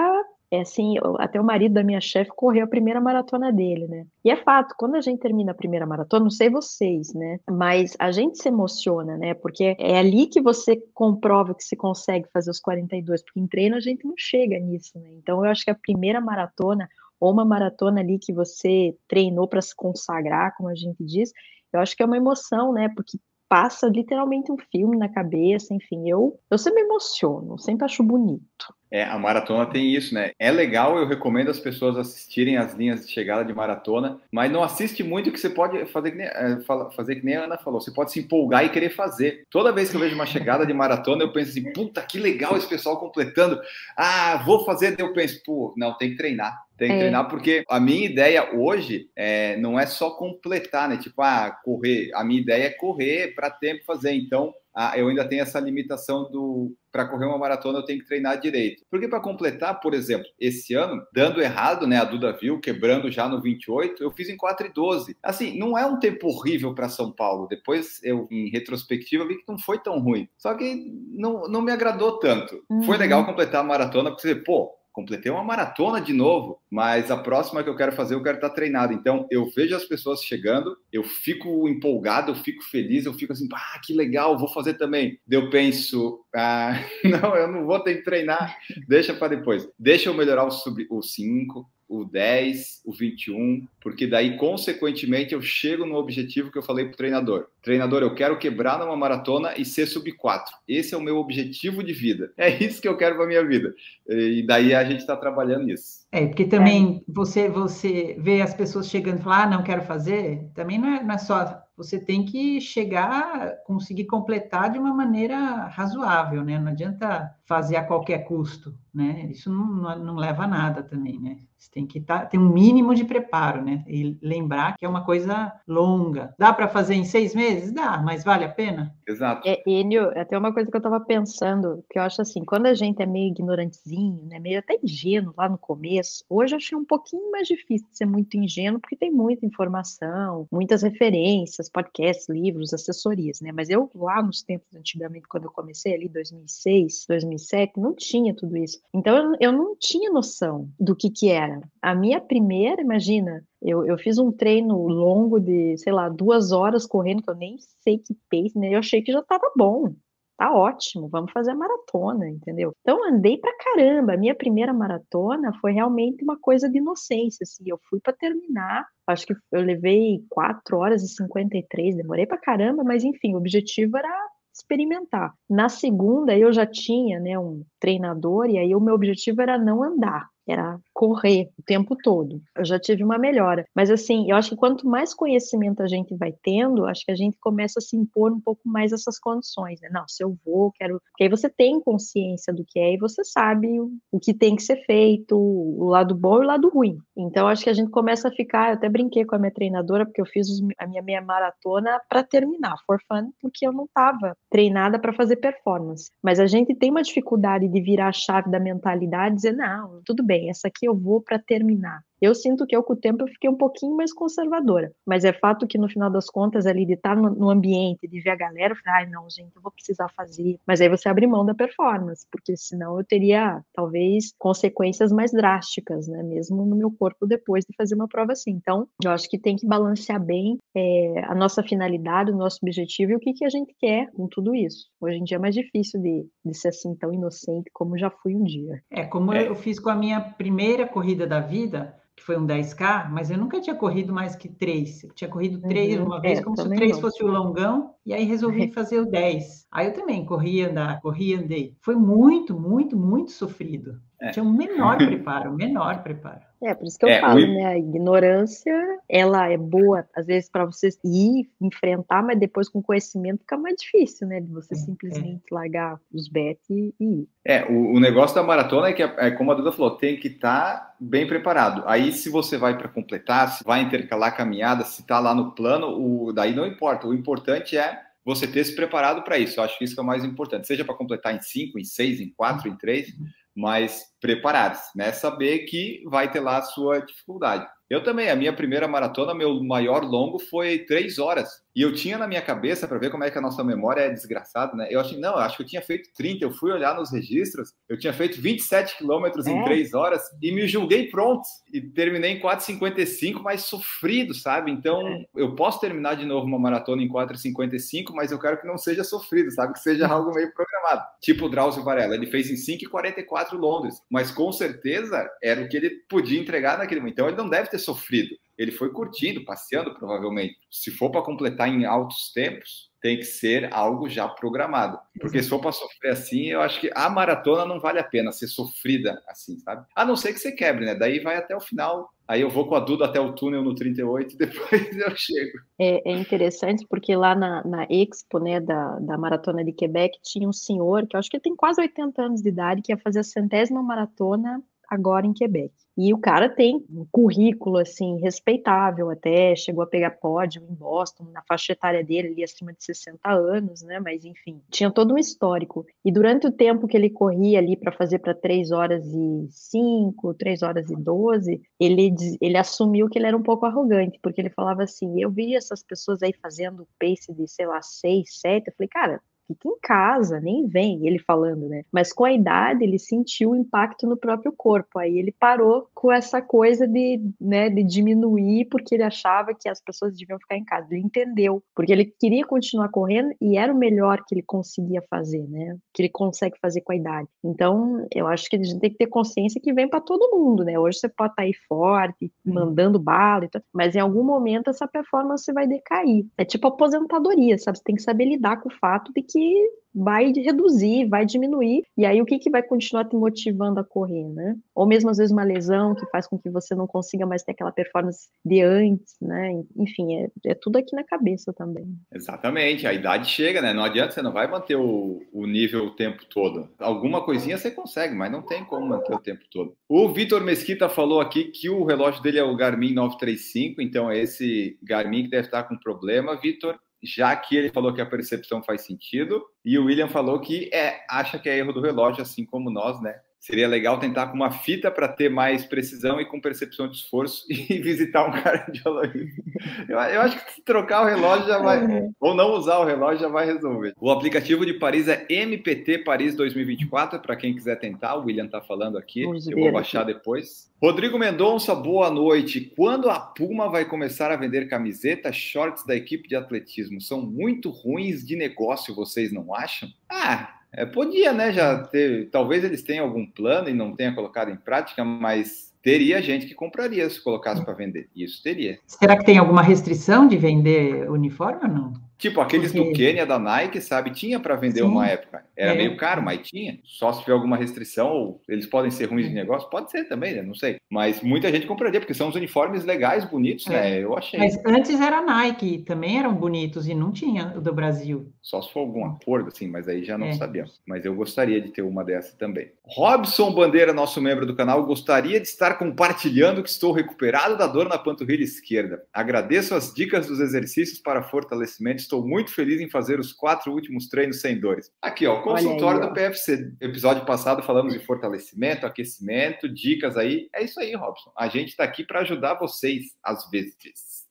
[0.51, 4.07] é assim, até o marido da minha chefe correu a primeira maratona dele, né?
[4.25, 7.41] E é fato, quando a gente termina a primeira maratona, não sei vocês, né?
[7.51, 9.35] Mas a gente se emociona, né?
[9.35, 13.75] Porque é ali que você comprova que se consegue fazer os 42, porque em treino
[13.75, 15.09] a gente não chega nisso, né?
[15.19, 16.89] Então eu acho que a primeira maratona,
[17.21, 21.33] ou uma maratona ali que você treinou para se consagrar, como a gente diz,
[21.73, 22.89] eu acho que é uma emoção, né?
[22.95, 28.03] Porque passa literalmente um filme na cabeça, enfim, eu, eu sempre me emociono, sempre acho
[28.03, 28.75] bonito.
[28.91, 30.31] É, a maratona tem isso, né?
[30.39, 34.63] É legal, eu recomendo as pessoas assistirem as linhas de chegada de maratona, mas não
[34.63, 36.61] assiste muito que você pode fazer que nem, é,
[36.95, 39.45] fazer que nem a Ana falou, você pode se empolgar e querer fazer.
[39.51, 42.57] Toda vez que eu vejo uma chegada de maratona, eu penso assim, puta, que legal
[42.57, 43.61] esse pessoal completando.
[43.97, 46.64] Ah, vou fazer, eu penso, pô, não, tem que treinar.
[46.77, 46.99] Tem que é.
[46.99, 50.97] treinar, porque a minha ideia hoje é, não é só completar, né?
[50.97, 52.11] Tipo, ah, correr.
[52.15, 54.13] A minha ideia é correr para tempo fazer.
[54.13, 58.07] Então, ah, eu ainda tenho essa limitação do para correr uma maratona eu tenho que
[58.07, 58.85] treinar direito.
[58.91, 63.29] Porque para completar, por exemplo, esse ano, dando errado, né, a Duda viu, quebrando já
[63.29, 65.17] no 28, eu fiz em 4 e 12.
[65.23, 67.49] Assim, não é um tempo horrível para São Paulo.
[67.49, 70.29] Depois eu em retrospectiva vi que não foi tão ruim.
[70.37, 72.65] Só que não, não me agradou tanto.
[72.69, 72.83] Uhum.
[72.83, 77.17] Foi legal completar a maratona porque você, pô, completei uma maratona de novo, mas a
[77.17, 78.93] próxima que eu quero fazer, eu quero estar treinado.
[78.93, 83.49] Então, eu vejo as pessoas chegando, eu fico empolgado, eu fico feliz, eu fico assim,
[83.53, 85.19] ah, que legal, vou fazer também.
[85.29, 89.69] Eu penso, ah, não, eu não vou ter que treinar, deixa para depois.
[89.77, 91.69] Deixa eu melhorar o 5,
[92.01, 96.95] o 10, o 21, porque daí, consequentemente, eu chego no objetivo que eu falei para
[96.95, 97.47] o treinador.
[97.63, 100.55] Treinador, eu quero quebrar numa maratona e ser sub 4.
[100.69, 102.33] Esse é o meu objetivo de vida.
[102.45, 103.75] É isso que eu quero para minha vida.
[104.07, 106.05] E daí a gente está trabalhando nisso.
[106.13, 107.13] É, porque também é.
[107.13, 111.03] você você vê as pessoas chegando e falar, ah, não quero fazer, também não é,
[111.03, 111.65] não é só.
[111.77, 116.59] Você tem que chegar, conseguir completar de uma maneira razoável, né?
[116.59, 119.27] Não adianta fazer a qualquer custo né?
[119.31, 121.39] Isso não, não, não leva a nada também, né?
[121.59, 123.83] Você tem que tá, ter um mínimo de preparo, né?
[123.89, 126.35] E lembrar que é uma coisa longa.
[126.39, 127.73] Dá para fazer em seis meses?
[127.73, 128.95] Dá, mas vale a pena?
[129.09, 129.49] Exato.
[129.49, 132.75] É, Enio, até uma coisa que eu estava pensando, que eu acho assim, quando a
[132.75, 136.85] gente é meio ignorantezinho, né, meio até ingênuo lá no começo, hoje eu achei um
[136.85, 142.75] pouquinho mais difícil de ser muito ingênuo, porque tem muita informação, muitas referências, podcasts, livros,
[142.75, 143.51] assessorias, né?
[143.53, 147.34] Mas eu lá nos tempos antigamente, quando eu comecei ali, 2006, 2007,
[147.77, 148.81] não tinha tudo isso.
[148.93, 153.99] Então eu, não tinha noção do que que era a minha primeira, imagina, eu, eu
[153.99, 158.15] fiz um treino longo de, sei lá, duas horas correndo, que eu nem sei que
[158.31, 158.75] pace, né?
[158.75, 159.95] Eu achei que já estava bom.
[160.37, 162.75] Tá ótimo, vamos fazer a maratona, entendeu?
[162.81, 164.15] Então andei pra caramba.
[164.15, 167.65] A minha primeira maratona foi realmente uma coisa de inocência, assim.
[167.67, 172.83] Eu fui para terminar, acho que eu levei 4 horas e 53, demorei pra caramba,
[172.83, 174.09] mas enfim, o objetivo era
[174.55, 175.35] experimentar.
[175.51, 179.83] Na segunda, eu já tinha né, um treinador, e aí o meu objetivo era não
[179.83, 182.41] andar era correr o tempo todo.
[182.57, 183.67] Eu já tive uma melhora.
[183.75, 187.17] Mas assim, eu acho que quanto mais conhecimento a gente vai tendo, acho que a
[187.17, 189.89] gente começa a se impor um pouco mais essas condições, né?
[189.91, 191.01] Não, se eu vou, quero.
[191.11, 194.63] Porque aí você tem consciência do que é e você sabe o que tem que
[194.63, 196.99] ser feito, o lado bom e o lado ruim.
[197.17, 198.69] Então, acho que a gente começa a ficar.
[198.69, 200.47] Eu até brinquei com a minha treinadora, porque eu fiz
[200.79, 205.37] a minha meia maratona para terminar, for fun, porque eu não estava treinada para fazer
[205.37, 206.11] performance.
[206.23, 210.01] Mas a gente tem uma dificuldade de virar a chave da mentalidade e dizer, não,
[210.05, 212.03] tudo bem essa aqui eu vou para terminar.
[212.21, 214.93] Eu sinto que eu, com o tempo, eu fiquei um pouquinho mais conservadora.
[215.07, 218.21] Mas é fato que, no final das contas, ali de estar no, no ambiente, de
[218.21, 220.59] ver a galera, eu falei, ai, não, gente, eu vou precisar fazer.
[220.67, 226.09] Mas aí você abre mão da performance, porque senão eu teria, talvez, consequências mais drásticas,
[226.09, 226.23] né?
[226.23, 228.51] Mesmo no meu corpo depois de fazer uma prova assim.
[228.51, 233.13] Então, eu acho que tem que balancear bem é, a nossa finalidade, o nosso objetivo
[233.13, 234.89] e o que, que a gente quer com tudo isso.
[235.01, 238.35] Hoje em dia é mais difícil de, de ser assim tão inocente como já fui
[238.35, 238.83] um dia.
[238.91, 239.47] É, como é.
[239.49, 243.37] eu fiz com a minha primeira corrida da vida, que foi um 10K, mas eu
[243.37, 245.03] nunca tinha corrido mais que três.
[245.03, 247.95] Eu tinha corrido três uhum, uma vez, é, como se o três fosse o longão,
[248.07, 249.67] e aí resolvi fazer o 10.
[249.71, 251.77] Aí eu também corri, andar, corri, andei.
[251.81, 254.01] Foi muito, muito, muito sofrido.
[254.25, 254.31] É.
[254.31, 256.41] Tinha um menor preparo, um menor preparo.
[256.63, 257.47] É, por isso que eu é, falo, o...
[257.47, 257.67] né?
[257.67, 263.41] A ignorância, ela é boa, às vezes, para você ir enfrentar, mas depois com conhecimento
[263.41, 264.41] fica mais difícil, né?
[264.41, 265.55] De você é, simplesmente é.
[265.55, 267.29] largar os bet e, ir.
[267.45, 270.29] É, o, o, negócio da maratona é que, é, como a Duda falou, tem que
[270.29, 271.83] estar tá bem preparado.
[271.87, 275.55] Aí, se você vai para completar, se vai intercalar a caminhada, se está lá no
[275.55, 277.07] plano, o, daí não importa.
[277.07, 279.61] O importante é você ter se preparado para isso.
[279.61, 280.67] Eu acho que isso é o mais importante.
[280.67, 283.13] Seja para completar em 5, em 6, em 4, em 3
[283.55, 285.13] mas preparados, né?
[285.13, 287.67] Saber que vai ter lá a sua dificuldade.
[287.89, 291.49] Eu também, a minha primeira maratona, meu maior longo foi três horas.
[291.75, 294.11] E eu tinha na minha cabeça, para ver como é que a nossa memória é
[294.11, 294.87] desgraçada, né?
[294.91, 296.45] Eu achei, não, eu acho que eu tinha feito 30.
[296.45, 299.51] Eu fui olhar nos registros, eu tinha feito 27 quilômetros é.
[299.51, 301.43] em três horas e me julguei pronto.
[301.73, 304.71] E terminei em 4,55, mas sofrido, sabe?
[304.71, 305.25] Então, é.
[305.35, 309.03] eu posso terminar de novo uma maratona em 4,55, mas eu quero que não seja
[309.03, 309.73] sofrido, sabe?
[309.73, 311.03] Que seja algo meio programado.
[311.21, 315.77] Tipo o Drauzio Varela, ele fez em 5,44 Londres, mas com certeza era o que
[315.77, 317.15] ele podia entregar naquele momento.
[317.15, 318.37] Então, ele não deve ter sofrido.
[318.57, 320.57] Ele foi curtindo, passeando, provavelmente.
[320.71, 324.99] Se for para completar em altos tempos, tem que ser algo já programado.
[325.21, 328.33] Porque se for para sofrer assim, eu acho que a maratona não vale a pena
[328.33, 329.85] ser sofrida assim, sabe?
[329.95, 330.95] A não ser que você quebre, né?
[330.95, 332.09] Daí vai até o final.
[332.27, 335.59] Aí eu vou com a Duda até o túnel no 38 e depois eu chego.
[335.79, 340.49] É, é interessante porque lá na, na Expo, né, da, da Maratona de Quebec, tinha
[340.49, 342.97] um senhor que eu acho que ele tem quase 80 anos de idade, que ia
[342.97, 345.73] fazer a centésima maratona agora em Quebec.
[345.97, 351.25] E o cara tem um currículo, assim, respeitável até, chegou a pegar pódio em Boston,
[351.33, 355.19] na faixa etária dele, ali acima de 60 anos, né, mas enfim, tinha todo um
[355.19, 355.87] histórico.
[356.05, 360.35] E durante o tempo que ele corria ali para fazer para 3 horas e 5,
[360.35, 364.51] 3 horas e 12, ele, ele assumiu que ele era um pouco arrogante, porque ele
[364.51, 368.75] falava assim, eu vi essas pessoas aí fazendo pace de, sei lá, 6, 7, eu
[368.77, 371.83] falei, cara, fica em casa, nem vem, ele falando, né?
[371.93, 376.13] Mas com a idade ele sentiu o impacto no próprio corpo, aí ele parou com
[376.13, 380.65] essa coisa de, né, de diminuir porque ele achava que as pessoas deviam ficar em
[380.65, 380.89] casa.
[380.91, 385.47] Ele entendeu, porque ele queria continuar correndo e era o melhor que ele conseguia fazer,
[385.49, 385.77] né?
[385.93, 387.29] Que ele consegue fazer com a idade.
[387.43, 390.65] Então, eu acho que a gente tem que ter consciência que vem para todo mundo,
[390.65, 390.79] né?
[390.79, 394.71] Hoje você pode estar tá aí forte, mandando bala e tal, mas em algum momento
[394.71, 396.27] essa performance vai decair.
[396.37, 397.79] É tipo aposentadoria, sabe?
[397.79, 401.85] Você tem que saber lidar com o fato de que que vai reduzir, vai diminuir,
[401.97, 404.57] e aí o que, que vai continuar te motivando a correr, né?
[404.75, 407.53] Ou mesmo às vezes uma lesão que faz com que você não consiga mais ter
[407.53, 409.63] aquela performance de antes, né?
[409.77, 411.87] Enfim, é, é tudo aqui na cabeça também.
[412.13, 413.73] Exatamente, a idade chega, né?
[413.73, 416.69] Não adianta, você não vai manter o, o nível o tempo todo.
[416.79, 419.75] Alguma coisinha você consegue, mas não tem como manter o tempo todo.
[419.89, 424.19] O Vitor Mesquita falou aqui que o relógio dele é o Garmin 935, então é
[424.19, 426.37] esse Garmin que deve estar com problema.
[426.37, 430.71] Vitor, já que ele falou que a percepção faz sentido, e o William falou que
[430.73, 433.21] é, acha que é erro do relógio, assim como nós, né?
[433.45, 437.45] Seria legal tentar com uma fita para ter mais precisão e com percepção de esforço
[437.53, 439.43] e visitar um cardiologista.
[439.87, 442.11] Eu, eu acho que trocar o relógio já vai, uhum.
[442.19, 443.93] ou não usar o relógio já vai resolver.
[444.01, 448.15] O aplicativo de Paris é MPT Paris 2024, para quem quiser tentar.
[448.15, 450.15] O William está falando aqui, Vamos eu vou baixar aqui.
[450.15, 450.73] depois.
[450.81, 452.73] Rodrigo Mendonça, boa noite.
[452.75, 456.99] Quando a Puma vai começar a vender camisetas, shorts da equipe de atletismo?
[456.99, 459.91] São muito ruins de negócio, vocês não acham?
[460.09, 461.53] Ah, é, podia, né?
[461.53, 462.29] Já ter.
[462.31, 466.55] Talvez eles tenham algum plano e não tenha colocado em prática, mas teria gente que
[466.55, 468.09] compraria se colocasse para vender.
[468.17, 468.79] Isso teria.
[468.87, 471.93] Será que tem alguma restrição de vender uniforme ou não?
[472.19, 472.89] Tipo, aqueles Porque...
[472.89, 474.11] do Quênia, da Nike, sabe?
[474.11, 474.87] Tinha para vender Sim.
[474.87, 475.45] uma época.
[475.57, 475.77] Era é.
[475.77, 476.79] meio caro, mas tinha.
[476.85, 479.35] Só se tiver alguma restrição, ou eles podem ser ruins de é.
[479.35, 480.43] negócio, pode ser também, né?
[480.43, 480.77] Não sei.
[480.91, 483.77] Mas muita gente compraria, porque são os uniformes legais, bonitos, né?
[483.77, 483.91] é.
[483.91, 484.05] né?
[484.05, 484.39] Eu achei.
[484.39, 488.33] Mas antes era Nike, também eram bonitos e não tinha o do Brasil.
[488.41, 490.33] Só se for algum acordo, assim, mas aí já não é.
[490.35, 490.81] sabíamos.
[490.87, 492.71] Mas eu gostaria de ter uma dessa também.
[492.85, 497.89] Robson Bandeira, nosso membro do canal, gostaria de estar compartilhando que estou recuperado da dor
[497.89, 499.03] na panturrilha esquerda.
[499.13, 504.09] Agradeço as dicas dos exercícios para fortalecimento Estou muito feliz em fazer os quatro últimos
[504.09, 504.91] treinos sem dores.
[505.01, 506.09] Aqui, ó, consultório aí, ó.
[506.09, 506.73] do PFC.
[506.81, 510.49] Episódio passado falamos de fortalecimento, aquecimento, dicas aí.
[510.55, 511.33] É isso aí, Robson.
[511.37, 513.75] A gente está aqui para ajudar vocês, às vezes.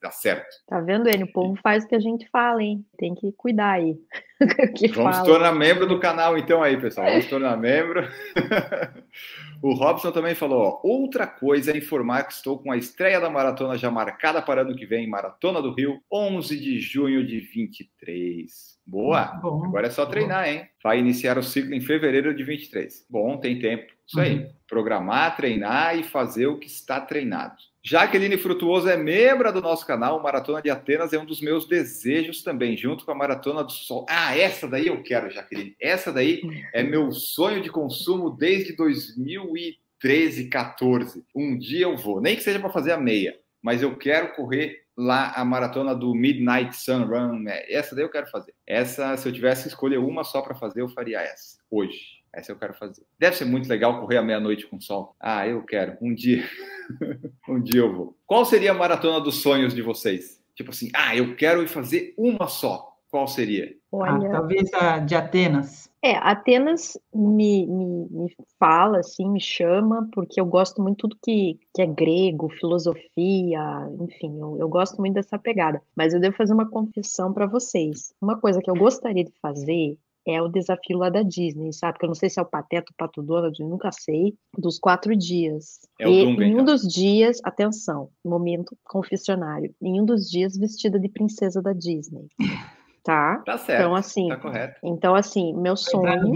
[0.04, 0.54] Tá certo.
[0.68, 1.24] Tá vendo, ele?
[1.24, 2.86] O povo faz o que a gente fala, hein?
[2.98, 3.96] Tem que cuidar aí.
[4.94, 5.24] Vamos fala.
[5.24, 7.08] tornar membro do canal, então, aí, pessoal.
[7.08, 8.06] Vamos tornar membro.
[9.64, 13.30] o Robson também falou: ó, outra coisa é informar que estou com a estreia da
[13.30, 18.78] maratona já marcada para ano que vem, Maratona do Rio, 11 de junho de 23.
[18.86, 19.40] Boa!
[19.42, 20.68] Bom, Agora é só treinar, hein?
[20.84, 23.06] Vai iniciar o ciclo em fevereiro de 23.
[23.10, 23.86] Bom, tem tempo.
[24.06, 24.26] Isso uhum.
[24.26, 24.50] aí.
[24.68, 27.56] Programar, treinar e fazer o que está treinado.
[27.86, 30.24] Jaqueline Frutuoso é membro do nosso canal.
[30.24, 34.06] Maratona de Atenas é um dos meus desejos também, junto com a Maratona do Sol.
[34.10, 35.76] Ah, essa daí eu quero, Jaqueline.
[35.82, 36.42] Essa daí
[36.74, 41.26] é meu sonho de consumo desde 2013, 14.
[41.36, 44.84] Um dia eu vou, nem que seja para fazer a meia, mas eu quero correr
[44.96, 47.50] lá a maratona do Midnight Sun Run.
[47.50, 48.54] É, essa daí eu quero fazer.
[48.66, 52.23] Essa, se eu tivesse que escolher uma só para fazer, eu faria essa, hoje.
[52.34, 53.04] Essa eu quero fazer.
[53.20, 55.16] Deve ser muito legal correr à meia-noite com sol.
[55.20, 55.96] Ah, eu quero.
[56.02, 56.44] Um dia.
[57.48, 58.18] um dia eu vou.
[58.26, 60.42] Qual seria a maratona dos sonhos de vocês?
[60.56, 62.92] Tipo assim, ah, eu quero ir fazer uma só.
[63.10, 63.76] Qual seria?
[63.92, 64.30] Olha...
[64.30, 65.88] Ah, talvez a de Atenas.
[66.02, 71.60] É, Atenas me, me, me, fala, assim, me chama, porque eu gosto muito do que,
[71.74, 75.82] que é grego, filosofia, enfim, eu, eu gosto muito dessa pegada.
[75.96, 78.14] Mas eu devo fazer uma confissão para vocês.
[78.20, 82.00] Uma coisa que eu gostaria de fazer é o desafio lá da Disney, sabe?
[82.00, 84.80] Que eu não sei se é o Pateta, o Pato Donald, eu nunca sei, dos
[84.80, 85.80] quatro dias.
[86.00, 86.66] É e Dunga, em um então.
[86.66, 92.28] dos dias, atenção, momento confessionário, em um dos dias vestida de princesa da Disney.
[93.04, 93.40] Tá?
[93.46, 93.82] Tá certo.
[93.82, 94.80] Então, assim, tá correto.
[94.82, 96.32] Então, assim, meu sonho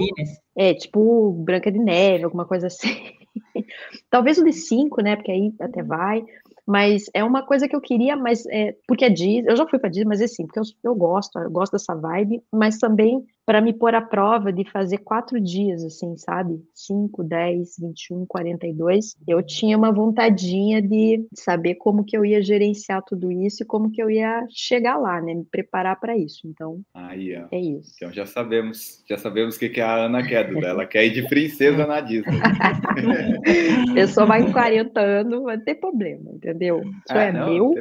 [0.54, 2.90] é tipo Branca de Neve, alguma coisa assim.
[4.12, 5.16] Talvez o de cinco, né?
[5.16, 6.26] Porque aí até vai.
[6.66, 9.80] Mas é uma coisa que eu queria, mas é, porque é Disney, eu já fui
[9.80, 13.26] para Disney, mas é sim, porque eu, eu gosto, eu gosto dessa vibe, mas também
[13.48, 16.62] para me pôr à prova de fazer quatro dias, assim, sabe?
[16.74, 19.16] 5, 10, 21, 42.
[19.26, 23.90] Eu tinha uma vontadinha de saber como que eu ia gerenciar tudo isso e como
[23.90, 25.34] que eu ia chegar lá, né?
[25.34, 26.42] Me preparar para isso.
[26.46, 27.94] Então, Aí, é isso.
[27.96, 30.68] Então já sabemos, já sabemos o que, que a Ana quer, Duda.
[30.68, 32.40] Ela quer ir de princesa na Disney.
[33.96, 36.82] eu sou mais de 40 anos, vai ter problema, entendeu?
[36.82, 37.74] Isso ah, é não, meu.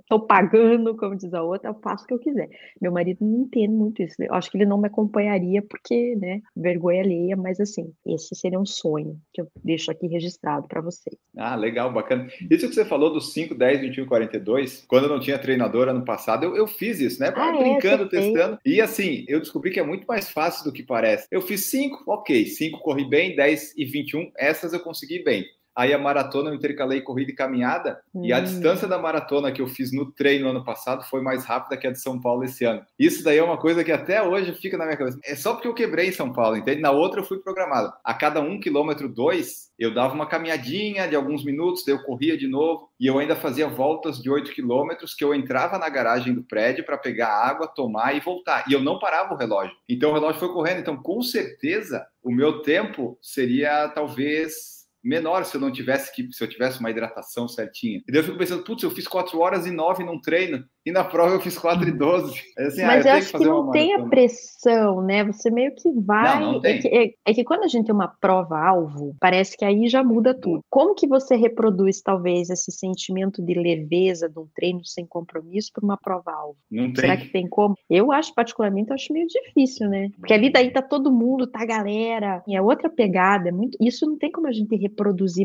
[0.00, 2.50] Estou pagando, como diz a outra, eu faço o que eu quiser.
[2.78, 4.22] Meu marido não entende muito isso.
[4.22, 8.34] Eu acho que ele não me acompanha acompanharia, porque, né, vergonha alheia, mas assim, esse
[8.34, 11.16] seria um sonho que eu deixo aqui registrado para vocês.
[11.36, 12.26] Ah, legal, bacana.
[12.50, 16.04] Isso que você falou dos 5, 10, 21, 42, quando eu não tinha treinador ano
[16.04, 17.32] passado, eu, eu fiz isso, né?
[17.34, 18.58] Ah, é, brincando, é, testando.
[18.64, 21.26] E assim, eu descobri que é muito mais fácil do que parece.
[21.30, 25.44] Eu fiz 5, ok, 5 corri bem, 10 e 21, essas eu consegui bem.
[25.76, 28.44] Aí a maratona eu intercalei corrida e caminhada, e a Hum.
[28.44, 31.90] distância da maratona que eu fiz no treino ano passado foi mais rápida que a
[31.90, 32.82] de São Paulo esse ano.
[32.98, 35.18] Isso daí é uma coisa que até hoje fica na minha cabeça.
[35.24, 36.80] É só porque eu quebrei em São Paulo, entende?
[36.80, 37.92] Na outra eu fui programado.
[38.04, 42.36] A cada um quilômetro, dois, eu dava uma caminhadinha de alguns minutos, daí eu corria
[42.38, 46.32] de novo, e eu ainda fazia voltas de 8 quilômetros, que eu entrava na garagem
[46.32, 48.64] do prédio para pegar água, tomar e voltar.
[48.68, 49.74] E eu não parava o relógio.
[49.88, 50.78] Então o relógio foi correndo.
[50.80, 54.73] Então, com certeza, o meu tempo seria talvez
[55.04, 58.00] menor se eu não tivesse que se eu tivesse uma hidratação certinha.
[58.08, 60.92] E daí eu fico pensando, putz, eu fiz 4 horas e 9 num treino e
[60.92, 62.34] na prova eu fiz 4 e 12.
[62.58, 65.24] É assim, ah, Mas eu eu tenho acho que uma não tem a pressão, né?
[65.24, 66.40] Você meio que vai.
[66.40, 69.64] Não, não é, que, é- é que quando a gente tem uma prova-alvo, parece que
[69.64, 70.60] aí já muda tudo.
[70.70, 75.84] Como que você reproduz, talvez, esse sentimento de leveza de um treino sem compromisso para
[75.84, 76.56] uma prova-alvo?
[76.70, 76.96] Não tem.
[76.96, 77.74] Será que tem como?
[77.88, 80.10] Eu acho, particularmente, eu acho meio difícil, né?
[80.18, 83.76] Porque ali daí tá todo mundo, tá a galera, e é outra pegada, é muito.
[83.80, 84.93] Isso não tem como a gente reproduzir,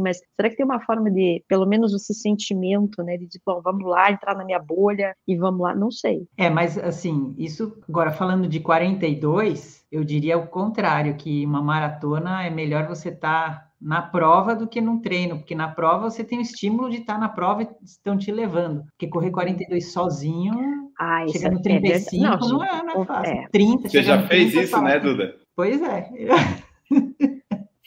[0.02, 3.18] mas será que tem uma forma de, pelo menos, esse sentimento, né?
[3.18, 6.28] De tipo, bom, vamos lá, entrar na minha bolha e vamos lá, não sei.
[6.38, 12.44] É, mas assim, isso agora falando de 42, eu diria o contrário, que uma maratona
[12.46, 16.38] é melhor você estar na prova do que num treino, porque na prova você tem
[16.40, 18.84] o estímulo de estar na prova e estão te levando.
[18.92, 20.54] Porque correr 42 sozinho,
[21.00, 21.64] Ah, no é verdade.
[21.64, 23.34] 35 não, gente, é, não é fácil.
[23.34, 23.48] é.
[23.52, 25.36] 30, Você já fez 30, isso, fala, né, Duda?
[25.56, 26.10] Pois é.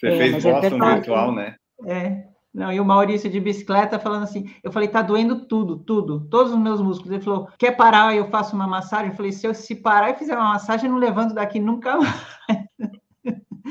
[0.03, 0.95] Você É, fez é Boston verdade.
[0.95, 1.55] virtual, né?
[1.85, 2.23] É.
[2.53, 6.51] Não, e o Maurício de bicicleta falando assim, eu falei, tá doendo tudo, tudo, todos
[6.53, 7.11] os meus músculos.
[7.11, 8.15] Ele falou, quer parar?
[8.15, 9.09] Eu faço uma massagem.
[9.09, 11.97] Eu falei, se eu se parar e fizer uma massagem, eu não levanto daqui nunca
[11.97, 12.13] mais.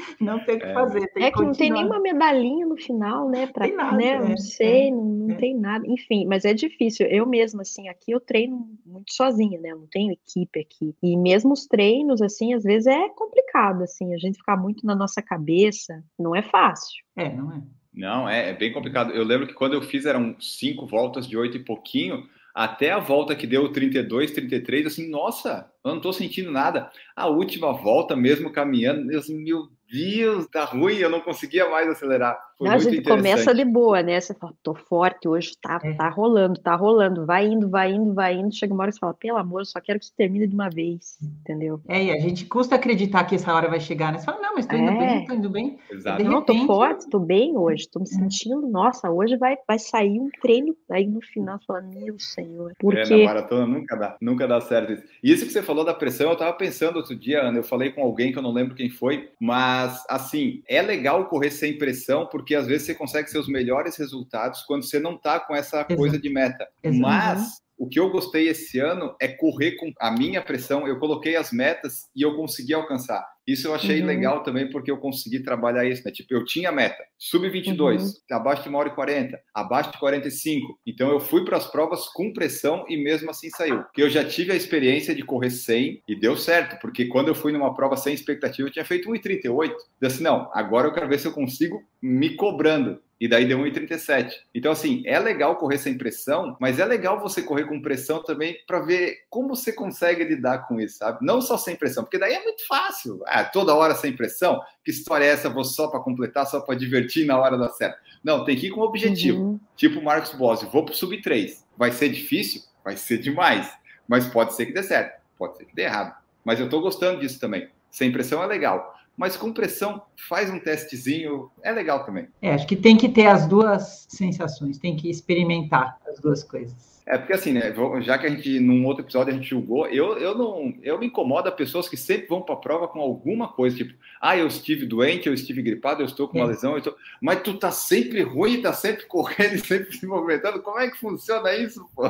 [0.21, 1.07] Não tem o que É, fazer.
[1.12, 3.47] Tem É que não tem nenhuma medalhinha no final, né?
[3.47, 4.11] Pra, Tem nada, né?
[4.11, 5.38] é, Não sei, é, não, não é.
[5.38, 5.85] tem nada.
[5.87, 7.07] Enfim, mas é difícil.
[7.07, 9.71] Eu mesma, assim, aqui eu treino muito sozinha, né?
[9.71, 10.95] Eu não tenho equipe aqui.
[11.03, 14.95] E mesmo os treinos, assim, às vezes é complicado, assim, a gente ficar muito na
[14.95, 17.03] nossa cabeça, não é fácil.
[17.17, 17.62] É, não é?
[17.95, 19.11] Não, é, é bem complicado.
[19.12, 22.99] Eu lembro que quando eu fiz eram cinco voltas de oito e pouquinho, até a
[22.99, 26.91] volta que deu 32, 33, assim, nossa, eu não tô sentindo nada.
[27.17, 31.87] A última volta, mesmo caminhando, eu assim, meu Deus, tá ruim, eu não conseguia mais
[31.87, 32.38] acelerar.
[32.62, 34.20] Foi Não, a gente começa de boa, né?
[34.20, 35.94] Você fala, tô forte, hoje tá, É.
[35.94, 38.55] tá rolando, tá rolando, vai indo, vai indo, vai indo.
[38.55, 40.55] Chega uma hora que você fala, pelo amor, eu só quero que isso termine de
[40.55, 41.81] uma vez, entendeu?
[41.88, 44.18] É, e a gente custa acreditar que essa hora vai chegar, né?
[44.18, 44.96] Você fala, não, mas tô indo É.
[44.96, 45.77] bem, tô indo bem.
[45.90, 46.22] Exato.
[46.22, 50.31] Não, tô forte, tô bem hoje, tô me sentindo, nossa, hoje vai, vai sair um
[50.40, 54.46] treino, aí no final você fala, meu senhor, É, porque na maratona nunca dá, nunca
[54.46, 55.03] dá certo isso.
[55.22, 57.90] E isso que você falou da pressão, eu tava pensando outro dia, Ana, eu falei
[57.90, 62.27] com alguém que eu não lembro quem foi, mas assim, é legal correr sem pressão,
[62.27, 65.97] porque às vezes você consegue seus melhores resultados quando você não tá com essa Exato.
[65.97, 66.69] coisa de meta.
[66.83, 67.01] Exato.
[67.01, 71.35] Mas o que eu gostei esse ano é correr com a minha pressão, eu coloquei
[71.35, 73.27] as metas e eu consegui alcançar.
[73.45, 74.07] Isso eu achei Uhum.
[74.07, 76.12] legal também, porque eu consegui trabalhar isso, né?
[76.12, 80.79] Tipo, eu tinha meta, sub-22, abaixo de uma hora e 40, abaixo de 45.
[80.87, 83.83] Então eu fui para as provas com pressão e mesmo assim saiu.
[83.99, 87.51] Eu já tive a experiência de correr 100 e deu certo, porque quando eu fui
[87.51, 89.75] numa prova sem expectativa, eu tinha feito 1,38.
[90.01, 93.01] Eu assim, não, agora eu quero ver se eu consigo me cobrando.
[93.22, 94.32] E daí deu 1,37.
[94.52, 98.56] Então, assim, é legal correr sem pressão, mas é legal você correr com pressão também
[98.66, 101.24] para ver como você consegue lidar com isso, sabe?
[101.24, 103.22] Não só sem pressão, porque daí é muito fácil.
[103.26, 104.61] Ah, toda hora sem pressão?
[104.85, 105.48] Que história é essa?
[105.48, 107.96] Vou só para completar, só para divertir na hora da certa.
[108.24, 109.40] Não, tem que ir com objetivo.
[109.40, 109.61] Uhum.
[109.76, 111.64] Tipo o Marcos Bossi, vou pro sub 3.
[111.78, 112.62] Vai ser difícil?
[112.85, 113.72] Vai ser demais.
[114.08, 116.12] Mas pode ser que dê certo, pode ser que dê errado.
[116.44, 117.68] Mas eu tô gostando disso também.
[117.88, 118.96] Sem pressão é legal.
[119.16, 122.29] Mas com pressão, faz um testezinho, é legal também.
[122.40, 126.92] É, acho que tem que ter as duas sensações, tem que experimentar as duas coisas.
[127.05, 127.75] É porque assim, né?
[128.01, 130.72] Já que a gente, num outro episódio, a gente julgou, eu, eu não.
[130.83, 134.37] Eu me incomoda pessoas que sempre vão para a prova com alguma coisa, tipo, ah,
[134.37, 136.48] eu estive doente, eu estive gripado, eu estou com uma É.
[136.48, 136.94] lesão, estou...
[137.20, 140.62] mas tu tá sempre ruim, tá sempre correndo e sempre se movimentando.
[140.62, 142.07] Como é que funciona isso, pô?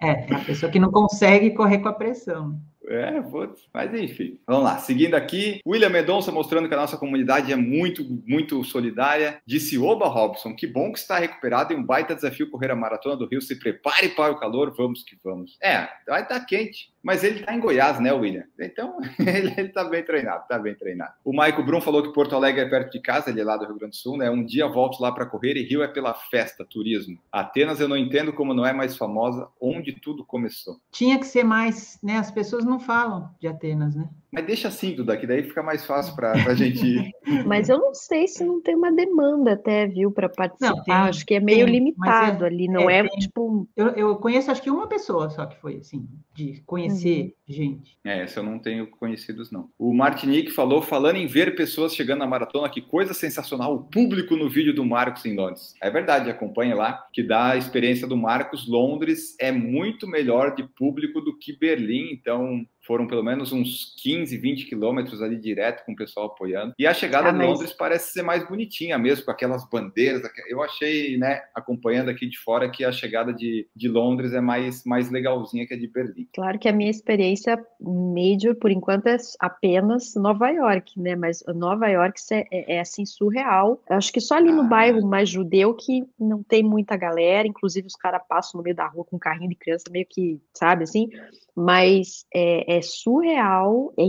[0.00, 2.58] É, a pessoa que não consegue correr com a pressão.
[2.88, 3.68] É, putz.
[3.72, 4.78] Mas enfim, vamos lá.
[4.78, 9.40] Seguindo aqui, William Mendonça mostrando que a nossa comunidade é muito, muito solidária.
[9.46, 13.16] Disse Oba Robson, que bom que está recuperado em um baita desafio correr a maratona
[13.16, 13.40] do Rio.
[13.40, 15.56] Se prepare para o calor, vamos que vamos.
[15.62, 16.94] É, vai estar quente.
[17.06, 18.42] Mas ele está em Goiás, né, William?
[18.58, 21.12] Então, ele está bem treinado, está bem treinado.
[21.24, 23.64] O Maico Brum falou que Porto Alegre é perto de casa, ele é lá do
[23.64, 24.28] Rio Grande do Sul, né?
[24.28, 27.16] Um dia volto lá para correr e Rio é pela festa, turismo.
[27.30, 30.80] Atenas eu não entendo como não é mais famosa, onde tudo começou.
[30.90, 32.16] Tinha que ser mais, né?
[32.16, 34.08] As pessoas não falam de Atenas, né?
[34.32, 37.10] Mas deixa assim, Duda, que daí fica mais fácil para a gente ir.
[37.46, 40.76] Mas eu não sei se não tem uma demanda até, viu, para participar.
[40.76, 43.68] Não, tem, Acho que é meio tem, mas limitado é- ali, não é, é, tipo.
[43.76, 46.06] Eu, eu conheço acho que uma pessoa só que foi assim.
[46.34, 47.32] de conhecer uhum.
[47.48, 47.98] gente.
[48.04, 49.70] É, essa eu não tenho conhecidos, não.
[49.78, 54.36] O Martinique falou, falando em ver pessoas chegando na maratona, que coisa sensacional, o público
[54.36, 55.74] no vídeo do Marcos em Londres.
[55.82, 58.68] É verdade, acompanhe lá, que dá a experiência do Marcos.
[58.68, 64.36] Londres é muito melhor de público do que Berlim, então foram pelo menos uns 15,
[64.36, 66.72] 20 quilômetros ali direto com o pessoal apoiando.
[66.78, 67.40] E a chegada ah, mas...
[67.40, 70.22] de Londres parece ser mais bonitinha mesmo, com aquelas bandeiras.
[70.48, 74.84] Eu achei, né, acompanhando aqui de fora, que a chegada de, de Londres é mais,
[74.84, 76.28] mais legalzinha que a de Berlim.
[76.32, 81.16] Claro que a minha experiência major, por enquanto, é apenas Nova York, né?
[81.16, 83.82] Mas Nova York é, é, é assim, surreal.
[83.88, 84.68] Eu acho que só ali no ah.
[84.68, 88.86] bairro mais judeu que não tem muita galera, inclusive os caras passam no meio da
[88.86, 91.08] rua com um carrinho de criança, meio que, sabe, assim
[91.56, 94.04] mas é, é surreal, é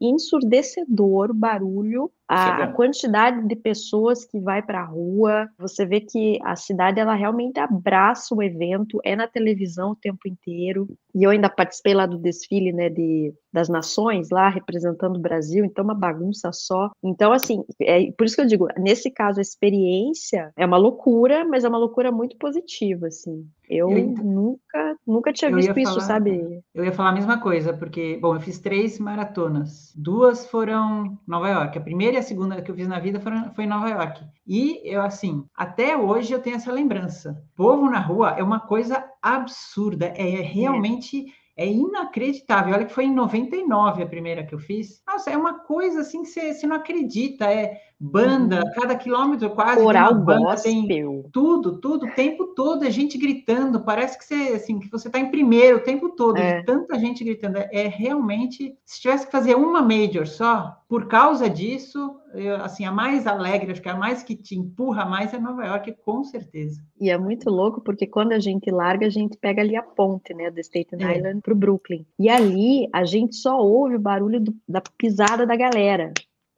[0.00, 6.00] ensurdecedor o barulho a, a, quantidade de pessoas que vai para a rua, você vê
[6.00, 10.88] que a cidade ela realmente abraça o evento, é na televisão o tempo inteiro.
[11.14, 15.64] E eu ainda participei lá do desfile, né, de, das nações lá representando o Brasil,
[15.64, 16.90] então uma bagunça só.
[17.02, 21.44] Então assim, é por isso que eu digo, nesse caso a experiência é uma loucura,
[21.44, 23.46] mas é uma loucura muito positiva, assim.
[23.68, 26.62] Eu, eu nunca, nunca tinha visto falar, isso, sabe?
[26.74, 29.92] Eu ia falar a mesma coisa, porque, bom, eu fiz três maratonas.
[29.96, 31.78] Duas foram Nova York.
[31.78, 34.22] A primeira e a segunda que eu fiz na vida foram, foi em Nova York.
[34.46, 37.42] E eu, assim, até hoje eu tenho essa lembrança.
[37.56, 41.26] Povo na rua é uma coisa absurda, é realmente.
[41.28, 42.74] É é inacreditável.
[42.74, 45.02] Olha que foi em 99 a primeira que eu fiz.
[45.06, 47.50] Nossa, é uma coisa assim que você, você não acredita.
[47.50, 47.80] É
[48.10, 48.72] banda, uhum.
[48.74, 49.82] cada quilômetro quase.
[49.82, 50.56] Coral tem banda.
[50.56, 53.80] Tem tudo, tudo, o tempo todo, é gente gritando.
[53.80, 56.62] Parece que você, assim, que você está em primeiro o tempo todo, é.
[56.62, 57.58] tanta gente gritando.
[57.58, 62.84] É, é, realmente, se tivesse que fazer uma major só, por causa disso, eu, assim,
[62.84, 66.22] a mais alegre, acho que a mais que te empurra mais é Nova York, com
[66.22, 66.82] certeza.
[67.00, 70.34] E é muito louco, porque quando a gente larga, a gente pega ali a ponte,
[70.34, 71.16] né, do Staten é.
[71.16, 72.04] Island para o Brooklyn.
[72.18, 76.12] E ali, a gente só ouve o barulho do, da pisada da galera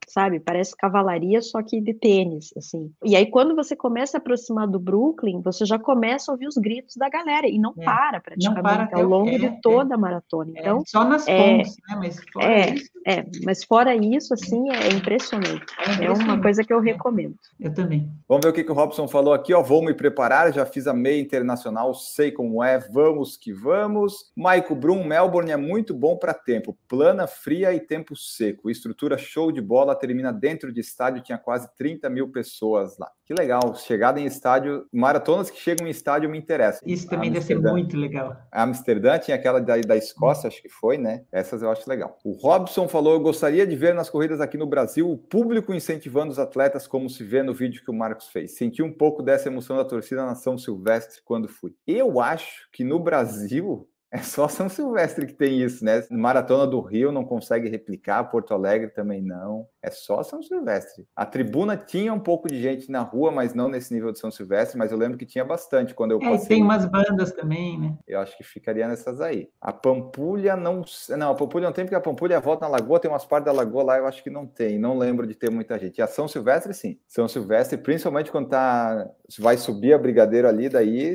[0.07, 0.41] sabe?
[0.41, 2.91] Parece cavalaria, só que de tênis, assim.
[3.05, 6.57] E aí, quando você começa a aproximar do Brooklyn, você já começa a ouvir os
[6.57, 7.85] gritos da galera, e não é.
[7.85, 10.53] para praticamente não para ao longo é, de toda a maratona.
[10.55, 11.97] É, então, só nas é, pontes, né?
[11.99, 12.97] Mas fora é, isso...
[13.07, 15.65] É, mas fora isso, assim, é impressionante.
[16.01, 17.37] É, uma coisa que eu recomendo.
[17.59, 18.11] Eu também.
[18.29, 19.63] Vamos ver o que, que o Robson falou aqui, ó.
[19.63, 24.33] Vou me preparar, já fiz a meia internacional, sei como é, vamos que vamos.
[24.37, 28.69] Maico Brum, Melbourne é muito bom para tempo, plana, fria e tempo seco.
[28.69, 33.11] Estrutura show de bola, termina dentro de estádio, tinha quase 30 mil pessoas lá.
[33.25, 36.81] Que legal, chegada em estádio, maratonas que chegam em estádio me interessam.
[36.87, 38.37] Isso também deve ser muito legal.
[38.53, 41.25] A Amsterdã tinha aquela da, da Escócia, acho que foi, né?
[41.33, 42.17] Essas eu acho legal.
[42.25, 46.31] O Robson falou: eu gostaria de ver nas corridas aqui no Brasil o público incentivando
[46.31, 48.57] os atletas, como se vê no vídeo que o Marcos fez.
[48.57, 51.75] Senti um pouco dessa emoção da torcida na São Silvestre quando fui.
[51.87, 56.03] Eu acho que no Brasil é só São Silvestre que tem isso, né?
[56.11, 59.67] Maratona do Rio não consegue replicar, Porto Alegre também não.
[59.83, 61.07] É só São Silvestre.
[61.15, 64.31] A tribuna tinha um pouco de gente na rua, mas não nesse nível de São
[64.31, 66.49] Silvestre, mas eu lembro que tinha bastante quando eu é, passei.
[66.49, 67.97] Tem umas bandas também, né?
[68.07, 69.49] Eu acho que ficaria nessas aí.
[69.61, 70.83] A Pampulha não.
[71.17, 73.53] Não, a Pampulha não tem, porque a Pampulha volta na Lagoa, tem umas partes da
[73.53, 74.79] Lagoa lá, eu acho que não tem.
[74.79, 75.99] Não lembro de ter muita gente.
[75.99, 76.99] E a São Silvestre, sim.
[77.07, 79.09] São Silvestre, principalmente quando tá.
[79.39, 81.15] Vai subir a Brigadeiro ali, daí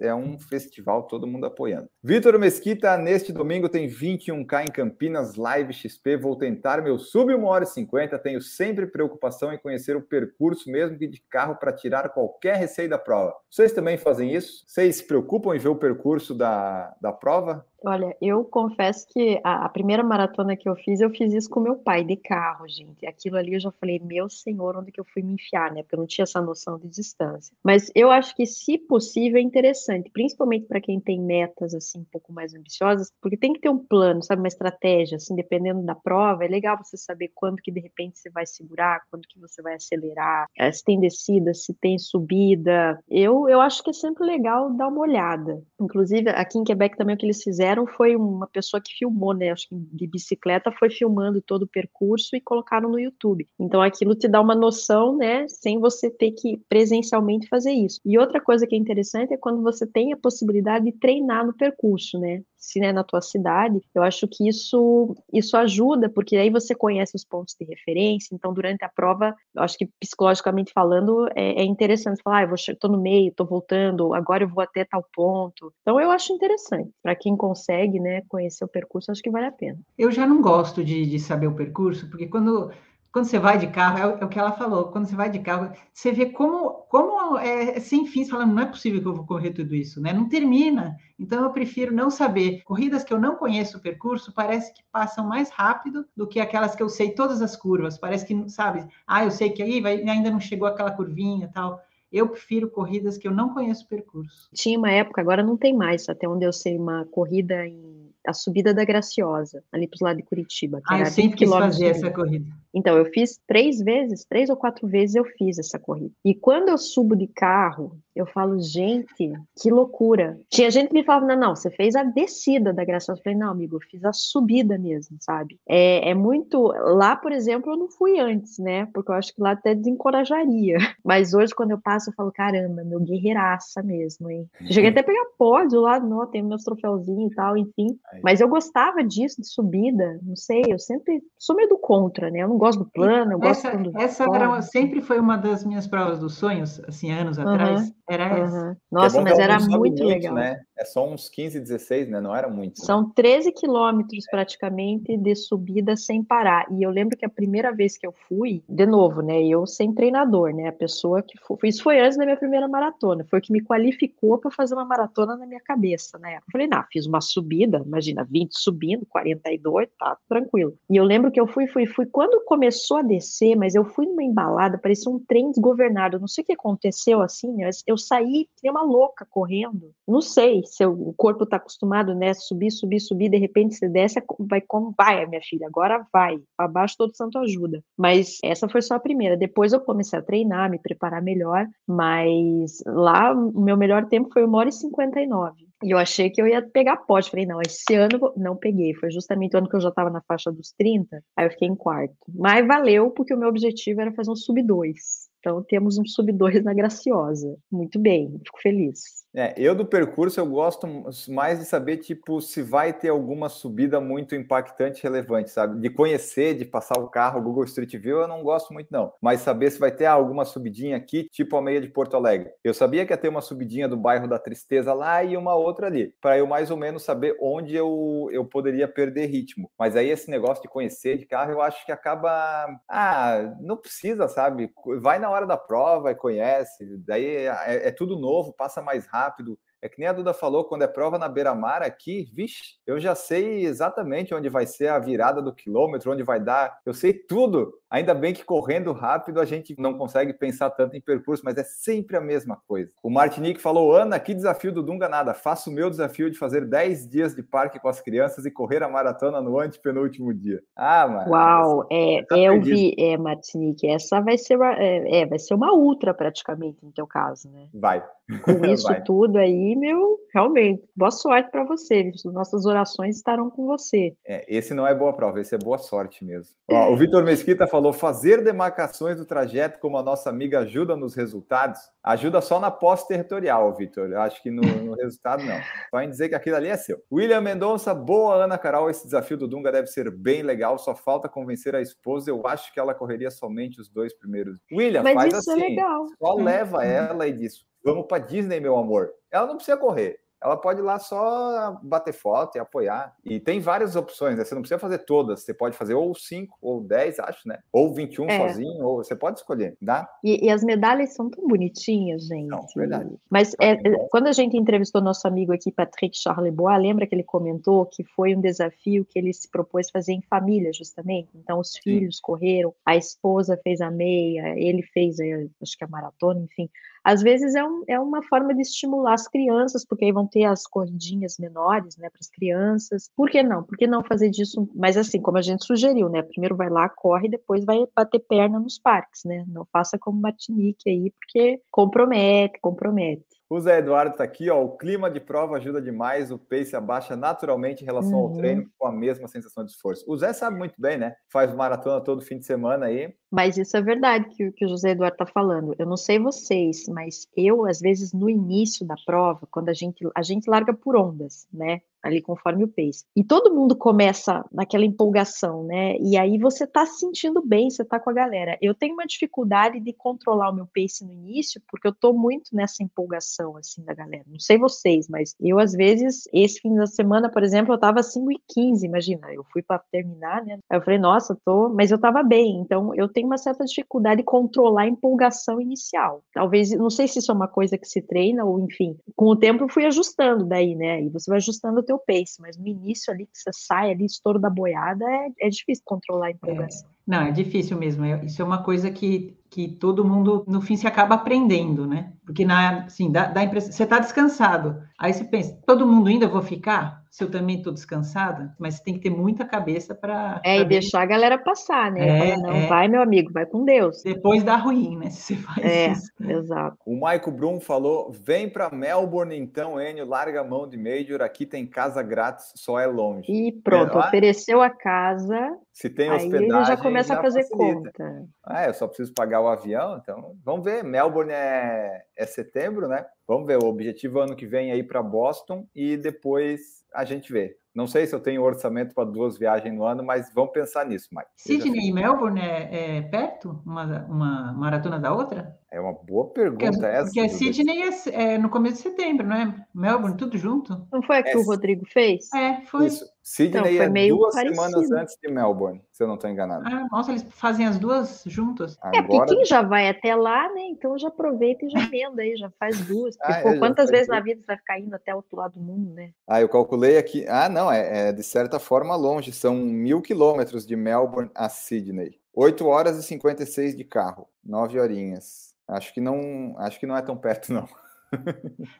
[0.00, 1.88] é um festival, todo mundo apoiando.
[2.02, 6.16] Vitor Mesquita, neste domingo tem 21K em Campinas, Live XP.
[6.16, 8.18] Vou tentar meu sub 1 hora e 50.
[8.18, 12.88] Tenho sempre preocupação em conhecer o percurso, mesmo que de carro, para tirar qualquer receio
[12.88, 13.34] da prova.
[13.50, 14.64] Vocês também fazem isso?
[14.66, 17.64] Vocês se preocupam em ver o percurso da, da prova?
[17.88, 21.60] Olha, eu confesso que a, a, primeira maratona que eu fiz, eu fiz isso com
[21.60, 23.06] meu pai, de carro, gente.
[23.06, 25.84] Aquilo ali eu já falei, meu senhor, onde que eu fui me enfiar, né?
[25.84, 27.54] Porque eu não tinha essa noção de distância.
[27.62, 32.06] Mas eu acho que, se possível, é interessante, principalmente para quem tem metas, assim, um
[32.10, 34.42] pouco mais ambiciosas, porque tem que ter um plano, sabe?
[34.42, 36.44] Uma estratégia, assim, dependendo da prova.
[36.44, 39.74] É legal você saber quando que, de repente, você vai segurar, quando que você vai
[39.74, 42.98] acelerar, eh, se tem descida, se tem subida.
[43.08, 45.62] Eu, eu acho que é sempre legal dar uma olhada.
[45.80, 49.34] Inclusive, aqui em Quebec também o que eles fizeram fizeram foi uma pessoa que filmou,
[49.34, 49.50] né?
[49.50, 53.46] Acho que de bicicleta foi filmando todo o percurso e colocaram no YouTube.
[53.58, 55.46] Então aquilo te dá uma noção, né?
[55.48, 58.00] Sem você ter que presencialmente fazer isso.
[58.04, 61.54] E outra coisa que é interessante é quando você tem a possibilidade de treinar no
[61.54, 62.42] percurso, né?
[62.66, 67.14] Se né, na tua cidade, eu acho que isso isso ajuda, porque aí você conhece
[67.14, 71.64] os pontos de referência, então durante a prova, eu acho que psicologicamente falando, é, é
[71.64, 75.72] interessante falar, ah, eu tô no meio, tô voltando, agora eu vou até tal ponto.
[75.82, 79.52] Então eu acho interessante, para quem consegue, né, conhecer o percurso, acho que vale a
[79.52, 79.78] pena.
[79.96, 82.72] Eu já não gosto de, de saber o percurso, porque quando
[83.16, 85.30] quando você vai de carro, é o, é o, que ela falou, quando você vai
[85.30, 89.00] de carro, você vê como, como é, é sem fim, você fala, não é possível
[89.00, 90.12] que eu vou correr tudo isso, né?
[90.12, 90.94] Não termina.
[91.18, 92.62] Então eu prefiro não saber.
[92.64, 96.76] Corridas que eu não conheço o percurso, parece que passam mais rápido do que aquelas
[96.76, 97.96] que eu sei todas as curvas.
[97.96, 101.80] Parece que, sabe, ah, eu sei que aí vai, ainda não chegou aquela curvinha tal.
[102.12, 104.50] Eu prefiro corridas que eu não conheço o percurso.
[104.52, 107.96] Tinha uma época, agora não tem mais, até onde eu sei, uma corrida em
[108.26, 110.82] a subida da Graciosa, ali para os lados de Curitiba.
[110.88, 112.50] ah, eu sempre quis fazer essa corrida.
[112.76, 116.12] Então, eu fiz três vezes, três ou quatro vezes eu fiz essa corrida.
[116.22, 120.38] E quando eu subo de carro, eu falo, gente, que loucura.
[120.50, 123.20] Tinha gente que me falava, não, não, você fez a descida da Graciosa.
[123.20, 125.58] Eu falei, não, amigo, eu fiz a subida mesmo, sabe?
[125.68, 126.66] É, é muito.
[126.68, 128.86] Lá, por exemplo, eu não fui antes, né?
[128.86, 130.76] Porque eu acho que lá até desencorajaria.
[131.04, 134.48] Mas hoje, quando eu passo, eu falo, caramba, meu guerreiraça mesmo, hein?
[134.70, 137.98] Cheguei até a pegar pódio lá, não, tem meus troféuzinhos e tal, enfim.
[138.22, 142.40] Mas eu gostava disso, de subida, não sei, eu sempre sou meio do contra, né?
[142.40, 143.96] Eu não gosto do plano, eu gosto essa, quando...
[143.96, 148.24] Essa era, sempre foi uma das minhas provas dos sonhos, assim, anos uhum, atrás, era
[148.24, 148.44] uhum.
[148.44, 148.76] essa.
[148.90, 150.34] Nossa, é mas era muito, muito legal.
[150.34, 150.60] Né?
[150.78, 152.20] É só uns 15, 16, né?
[152.20, 152.84] Não era muito.
[152.84, 153.12] São né?
[153.14, 156.66] 13 quilômetros praticamente de subida sem parar.
[156.70, 159.42] E eu lembro que a primeira vez que eu fui, de novo, né?
[159.42, 160.68] Eu sem treinador, né?
[160.68, 163.62] A pessoa que foi, isso foi antes da minha primeira maratona, foi o que me
[163.62, 166.36] qualificou para fazer uma maratona na minha cabeça, né?
[166.36, 170.74] Eu falei, não, fiz uma subida, imagina, 20 subindo, 42, tá tranquilo.
[170.90, 172.04] E eu lembro que eu fui, fui, fui.
[172.04, 176.20] Quando começou a descer, mas eu fui numa embalada, parecia um trem desgovernado.
[176.20, 179.92] Não sei o que aconteceu assim, mas eu saí, tinha uma louca correndo.
[180.06, 182.34] Não sei se o corpo tá acostumado, né?
[182.34, 186.38] Subir, subir, subir, de repente você desce, vai como vai, minha filha, agora vai.
[186.58, 187.82] Abaixo todo santo ajuda.
[187.96, 189.36] Mas essa foi só a primeira.
[189.36, 194.44] Depois eu comecei a treinar, me preparar melhor, mas lá o meu melhor tempo foi
[194.44, 195.66] 1 hora e 59.
[195.84, 197.30] E eu achei que eu ia pegar pote.
[197.30, 198.94] Falei, não, esse ano não peguei.
[198.94, 201.68] Foi justamente o ano que eu já estava na faixa dos 30, aí eu fiquei
[201.68, 202.14] em quarto.
[202.34, 205.26] Mas valeu, porque o meu objetivo era fazer um sub 2.
[205.38, 207.56] Então temos um sub 2 na Graciosa.
[207.70, 209.25] Muito bem, fico feliz.
[209.36, 210.88] É, eu do percurso eu gosto
[211.28, 215.78] mais de saber tipo se vai ter alguma subida muito impactante, relevante, sabe?
[215.78, 219.12] De conhecer, de passar o carro, Google Street View, eu não gosto muito não.
[219.20, 222.50] Mas saber se vai ter alguma subidinha aqui, tipo a meia de Porto Alegre.
[222.64, 225.88] Eu sabia que ia ter uma subidinha do bairro da Tristeza lá e uma outra
[225.88, 229.70] ali, para eu mais ou menos saber onde eu, eu poderia perder ritmo.
[229.78, 234.28] Mas aí esse negócio de conhecer de carro, eu acho que acaba, ah, não precisa,
[234.28, 234.72] sabe?
[235.02, 236.86] Vai na hora da prova e conhece.
[237.06, 239.58] Daí é, é tudo novo, passa mais rápido rápido.
[239.82, 243.14] É que nem a Duda falou, quando é prova na beira-mar aqui, vixe, eu já
[243.14, 247.74] sei exatamente onde vai ser a virada do quilômetro, onde vai dar, eu sei tudo.
[247.88, 251.62] Ainda bem que correndo rápido a gente não consegue pensar tanto em percurso, mas é
[251.62, 252.90] sempre a mesma coisa.
[253.02, 255.32] O Martinique falou: Ana, que desafio do Dunga nada.
[255.32, 258.82] Faço o meu desafio de fazer 10 dias de parque com as crianças e correr
[258.82, 260.62] a maratona no antepenúltimo dia.
[260.74, 261.30] Ah, mano.
[261.30, 265.72] Uau, é, tá eu vi, é, Martinique, essa vai ser, é, é, vai ser uma
[265.72, 267.68] ultra praticamente no teu caso, né?
[267.72, 268.04] Vai.
[268.42, 272.12] Com isso tudo aí, meu, realmente, boa sorte para você.
[272.26, 274.14] Nossas orações estarão com você.
[274.26, 276.54] É, esse não é boa prova, esse é boa sorte mesmo.
[276.70, 281.14] Ó, o Vitor Mesquita falou: fazer demarcações do trajeto, como a nossa amiga ajuda nos
[281.14, 284.14] resultados, ajuda só na pós-territorial, Vitor.
[284.14, 285.58] Acho que no, no resultado não.
[285.90, 287.02] Só em dizer que aquilo ali é seu.
[287.10, 288.90] William Mendonça, boa, Ana Carol.
[288.90, 290.78] Esse desafio do Dunga deve ser bem legal.
[290.78, 292.30] Só falta convencer a esposa.
[292.30, 294.58] Eu acho que ela correria somente os dois primeiros.
[294.70, 295.64] William, Mas faz isso é assim.
[295.64, 296.06] É legal.
[296.18, 299.14] Só leva ela e diz: Vamos para Disney, meu amor.
[299.30, 303.14] Ela não precisa correr ela pode ir lá só bater foto e apoiar.
[303.24, 304.44] E tem várias opções, né?
[304.44, 305.42] Você não precisa fazer todas.
[305.42, 307.58] Você pode fazer ou 5 ou 10, acho, né?
[307.72, 308.38] Ou 21 é.
[308.38, 310.08] sozinho, ou você pode escolher, dá?
[310.22, 312.46] E, e, as medalhas são tão bonitinhas, gente.
[312.46, 313.16] Não, verdade.
[313.30, 317.24] Mas é, é, quando a gente entrevistou nosso amigo aqui, Patrick Charlebois, lembra que ele
[317.24, 321.30] comentou que foi um desafio que ele se propôs fazer em família, justamente.
[321.34, 322.22] Então, os filhos Sim.
[322.22, 326.68] correram, a esposa fez a meia, ele fez, eh, acho que a maratona, enfim
[327.06, 330.42] às vezes é, um, é uma forma de estimular as crianças, porque aí vão ter
[330.42, 333.08] as corridinhas menores, né, para as crianças.
[333.14, 333.62] Por que não?
[333.62, 334.68] Por que não fazer disso?
[334.74, 338.58] Mas assim, como a gente sugeriu, né, primeiro vai lá, corre, depois vai bater perna
[338.58, 339.44] nos parques, né?
[339.46, 343.24] Não faça como Matinique aí, porque compromete, compromete.
[343.48, 344.60] O Zé Eduardo está aqui, ó.
[344.60, 348.24] O clima de prova ajuda demais, o pace abaixa naturalmente em relação uhum.
[348.24, 350.04] ao treino com a mesma sensação de esforço.
[350.08, 351.14] O Zé sabe muito bem, né?
[351.32, 354.90] Faz maratona todo fim de semana aí Mas isso é verdade que, que o José
[354.90, 355.74] Eduardo está falando.
[355.78, 360.06] Eu não sei vocês, mas eu, às vezes, no início da prova, quando a gente,
[360.14, 361.80] a gente larga por ondas, né?
[362.06, 363.04] ali conforme o pace.
[363.14, 365.96] E todo mundo começa naquela empolgação, né?
[365.98, 368.56] E aí você tá se sentindo bem, você tá com a galera.
[368.62, 372.54] Eu tenho uma dificuldade de controlar o meu pace no início, porque eu tô muito
[372.54, 374.24] nessa empolgação, assim, da galera.
[374.26, 378.02] Não sei vocês, mas eu, às vezes, esse fim da semana, por exemplo, eu tava
[378.02, 380.58] 5 e 15, imagina, eu fui para terminar, né?
[380.70, 382.60] Aí eu falei, nossa, tô, mas eu tava bem.
[382.60, 386.22] Então, eu tenho uma certa dificuldade de controlar a empolgação inicial.
[386.34, 389.36] Talvez, não sei se isso é uma coisa que se treina, ou enfim, com o
[389.36, 391.02] tempo eu fui ajustando daí, né?
[391.02, 394.04] E você vai ajustando o teu pace, mas no início ali que você sai ali,
[394.04, 396.86] estouro da boiada, é, é difícil controlar a empolgação.
[396.86, 396.96] É.
[397.06, 398.04] Não, é difícil mesmo.
[398.04, 402.12] É, isso é uma coisa que, que todo mundo, no fim, se acaba aprendendo, né?
[402.26, 403.72] Porque, na, assim, dá, dá impressão...
[403.72, 404.82] Você está descansado.
[404.98, 407.02] Aí você pensa, todo mundo ainda vou ficar?
[407.16, 408.54] Se eu também estou descansada?
[408.58, 410.38] Mas você tem que ter muita cabeça para...
[410.44, 410.66] É, pra e ver.
[410.66, 412.32] deixar a galera passar, né?
[412.32, 412.66] É, não, é.
[412.66, 414.02] vai, meu amigo, vai com Deus.
[414.02, 415.08] Depois dá ruim, né?
[415.08, 416.12] Se você faz é, isso.
[416.20, 416.76] exato.
[416.84, 421.46] O Maico Brum falou, vem para Melbourne então, Enio, larga a mão de Major, aqui
[421.46, 423.32] tem casa grátis, só é longe.
[423.32, 427.22] E pronto, é, ofereceu a casa, se tem hospedagem, aí ele já começa já a
[427.22, 427.92] fazer facilita.
[427.92, 428.26] conta.
[428.42, 430.82] Ah, eu só preciso pagar o avião, então vamos ver.
[430.82, 433.04] Melbourne é, é setembro, né?
[433.28, 433.62] Vamos ver.
[433.62, 437.58] O objetivo ano que vem é ir para Boston e depois a gente vê.
[437.74, 441.10] Não sei se eu tenho orçamento para duas viagens no ano, mas vamos pensar nisso,
[441.12, 441.28] Mike.
[441.36, 445.58] Sydney e Melbourne é, é, perto, uma, uma maratona da outra?
[445.76, 447.04] É uma boa pergunta porque, essa.
[447.04, 449.54] Porque Sydney é, é, no começo de setembro, não é?
[449.74, 450.86] Melbourne, tudo junto?
[450.90, 452.32] Não foi a que é, o Rodrigo fez?
[452.32, 452.86] É, foi.
[452.86, 453.04] Isso.
[453.22, 454.62] Sydney então, é duas parecido.
[454.62, 456.64] semanas antes de Melbourne, se eu não estou enganado.
[456.66, 458.78] Ah, nossa, eles fazem as duas juntas.
[458.80, 458.98] Agora...
[458.98, 460.62] É, porque quem já vai até lá, né?
[460.70, 463.14] Então já aproveita e já emenda aí, já faz duas.
[463.18, 465.36] Porque, ah, pô, é, quantas vezes na vida você vai ficar indo até o outro
[465.36, 466.12] lado do mundo, né?
[466.26, 467.26] Ah, eu calculei aqui.
[467.28, 469.30] Ah, não, é, é de certa forma longe.
[469.30, 472.18] São mil quilômetros de Melbourne a Sydney.
[472.36, 475.45] 8 horas e 56 de carro, 9 horinhas.
[475.68, 477.68] Acho que não, acho que não é tão perto, não.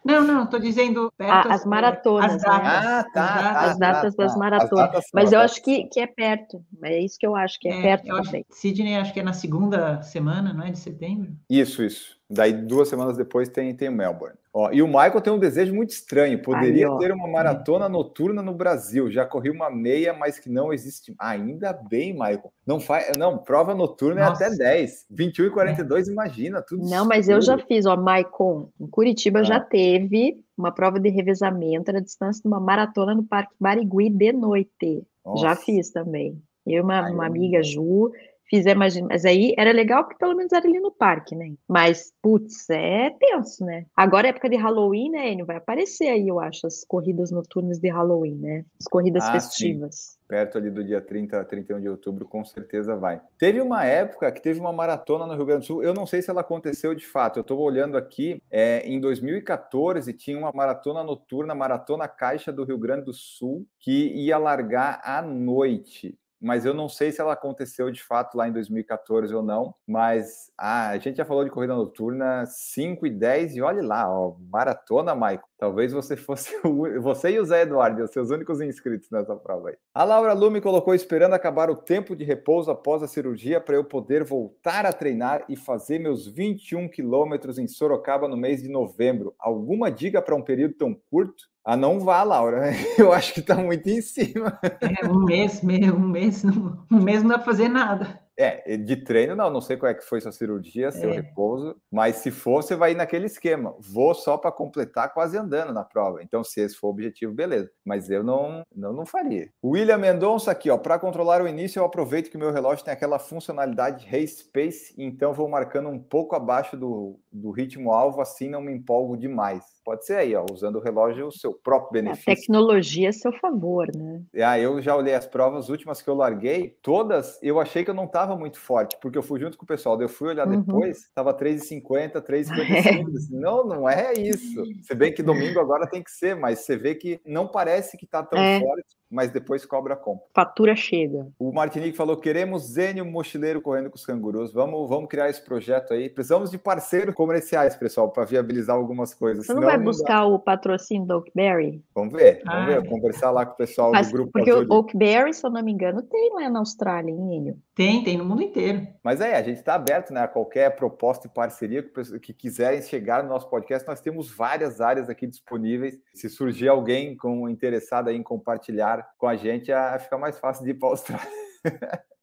[0.04, 2.68] Não, não, estou dizendo perto, as maratonas, as datas, né?
[2.68, 4.38] ah, tá, as, tá, as datas tá, das tá.
[4.38, 4.86] maratonas.
[4.86, 7.78] Datas Mas eu acho que, que é perto, é isso que eu acho que é,
[7.78, 8.46] é perto também.
[8.48, 11.32] Acho, Sydney acho que é na segunda semana, não é de setembro?
[11.50, 12.15] Isso, isso.
[12.28, 14.36] Daí duas semanas depois tem tem Melbourne.
[14.52, 16.40] Ó, e o Michael tem um desejo muito estranho.
[16.42, 19.10] Poderia Aí, ter uma maratona noturna no Brasil.
[19.10, 21.14] Já corri uma meia, mas que não existe.
[21.18, 22.50] Ainda bem, Michael.
[22.66, 24.44] Não faz, não, prova noturna Nossa.
[24.44, 25.06] é até 10.
[25.10, 26.12] 21 e 42, é.
[26.12, 28.70] imagina, tudo Não, mas eu já fiz, ó, Michael.
[28.80, 29.44] Em Curitiba ah.
[29.44, 34.32] já teve uma prova de revezamento na distância de uma maratona no Parque Barigui de
[34.32, 35.06] noite.
[35.24, 35.42] Nossa.
[35.42, 36.40] Já fiz também.
[36.66, 38.10] Eu e uma, Ai, uma amiga, Ju,
[38.48, 41.54] fizemos, mas aí era legal porque pelo menos era ali no parque, né?
[41.68, 43.86] Mas, putz, é tenso, né?
[43.96, 45.46] Agora é época de Halloween, né, Enio?
[45.46, 48.64] Vai aparecer aí, eu acho, as corridas noturnas de Halloween, né?
[48.80, 49.94] As corridas ah, festivas.
[49.96, 50.16] Sim.
[50.28, 53.20] Perto ali do dia 30 a 31 de outubro, com certeza vai.
[53.38, 56.20] Teve uma época que teve uma maratona no Rio Grande do Sul, eu não sei
[56.20, 61.04] se ela aconteceu de fato, eu estou olhando aqui, é, em 2014 tinha uma maratona
[61.04, 66.74] noturna, Maratona Caixa do Rio Grande do Sul, que ia largar à noite mas eu
[66.74, 69.74] não sei se ela aconteceu de fato lá em 2014 ou não.
[69.86, 74.08] Mas ah, a gente já falou de corrida noturna 5 e 10 e olhe lá,
[74.10, 75.48] ó, maratona, Maico.
[75.58, 79.70] Talvez você fosse o, você e o Zé Eduardo, os seus únicos inscritos nessa prova
[79.70, 79.76] aí.
[79.94, 83.84] A Laura Lume colocou esperando acabar o tempo de repouso após a cirurgia para eu
[83.84, 89.34] poder voltar a treinar e fazer meus 21 quilômetros em Sorocaba no mês de novembro.
[89.38, 91.44] Alguma dica para um período tão curto?
[91.64, 92.70] Ah, não vá, Laura.
[92.96, 94.58] Eu acho que está muito em cima.
[94.80, 98.25] É, um mês, um mês, um mês não dá para fazer nada.
[98.38, 101.14] É, de treino não, não sei qual é que foi sua cirurgia, seu é.
[101.14, 103.74] repouso, mas se for, você vai ir naquele esquema.
[103.78, 106.22] Vou só para completar quase andando na prova.
[106.22, 107.70] Então, se esse for o objetivo, beleza.
[107.84, 109.48] Mas eu não, não, não faria.
[109.64, 112.92] William Mendonça aqui, ó, para controlar o início, eu aproveito que o meu relógio tem
[112.92, 118.48] aquela funcionalidade Race Pace, então vou marcando um pouco abaixo do, do ritmo alvo, assim
[118.48, 119.75] não me empolgo demais.
[119.86, 122.32] Pode ser aí, ó, usando o relógio o seu próprio benefício.
[122.32, 124.20] A tecnologia a seu favor, né?
[124.44, 127.94] Ah, eu já olhei as provas últimas que eu larguei, todas eu achei que eu
[127.94, 130.60] não estava muito forte, porque eu fui junto com o pessoal, eu fui olhar uhum.
[130.60, 132.56] depois, estava 3,50, 3,55.
[132.66, 133.04] É.
[133.30, 134.64] Não, não é isso.
[134.82, 138.06] Se bem que domingo agora tem que ser, mas você vê que não parece que
[138.06, 138.58] está tão é.
[138.58, 140.26] forte mas depois cobra a compra.
[140.34, 141.26] Fatura chega.
[141.38, 144.52] O Martinique falou: queremos Zênio Mochileiro correndo com os cangurus.
[144.52, 146.08] Vamos, vamos criar esse projeto aí.
[146.08, 149.46] Precisamos de parceiros comerciais, pessoal, para viabilizar algumas coisas.
[149.46, 151.82] Você não vai buscar não o patrocínio do Oakberry?
[151.94, 152.88] Vamos ver, vamos ah, ver.
[152.88, 154.32] Conversar lá com o pessoal Mas, do grupo.
[154.32, 157.58] Porque o Oakberry, se eu não me engano, tem lá na Austrália, hein, Enio?
[157.74, 158.86] Tem, tem no mundo inteiro.
[159.04, 162.80] Mas é, a gente está aberto né, a qualquer proposta e parceria que, que quiserem
[162.80, 163.86] chegar no nosso podcast.
[163.86, 165.98] Nós temos várias áreas aqui disponíveis.
[166.14, 170.70] Se surgir alguém com interessado em compartilhar com a gente, a, fica mais fácil de
[170.70, 171.32] ir para a Austrália.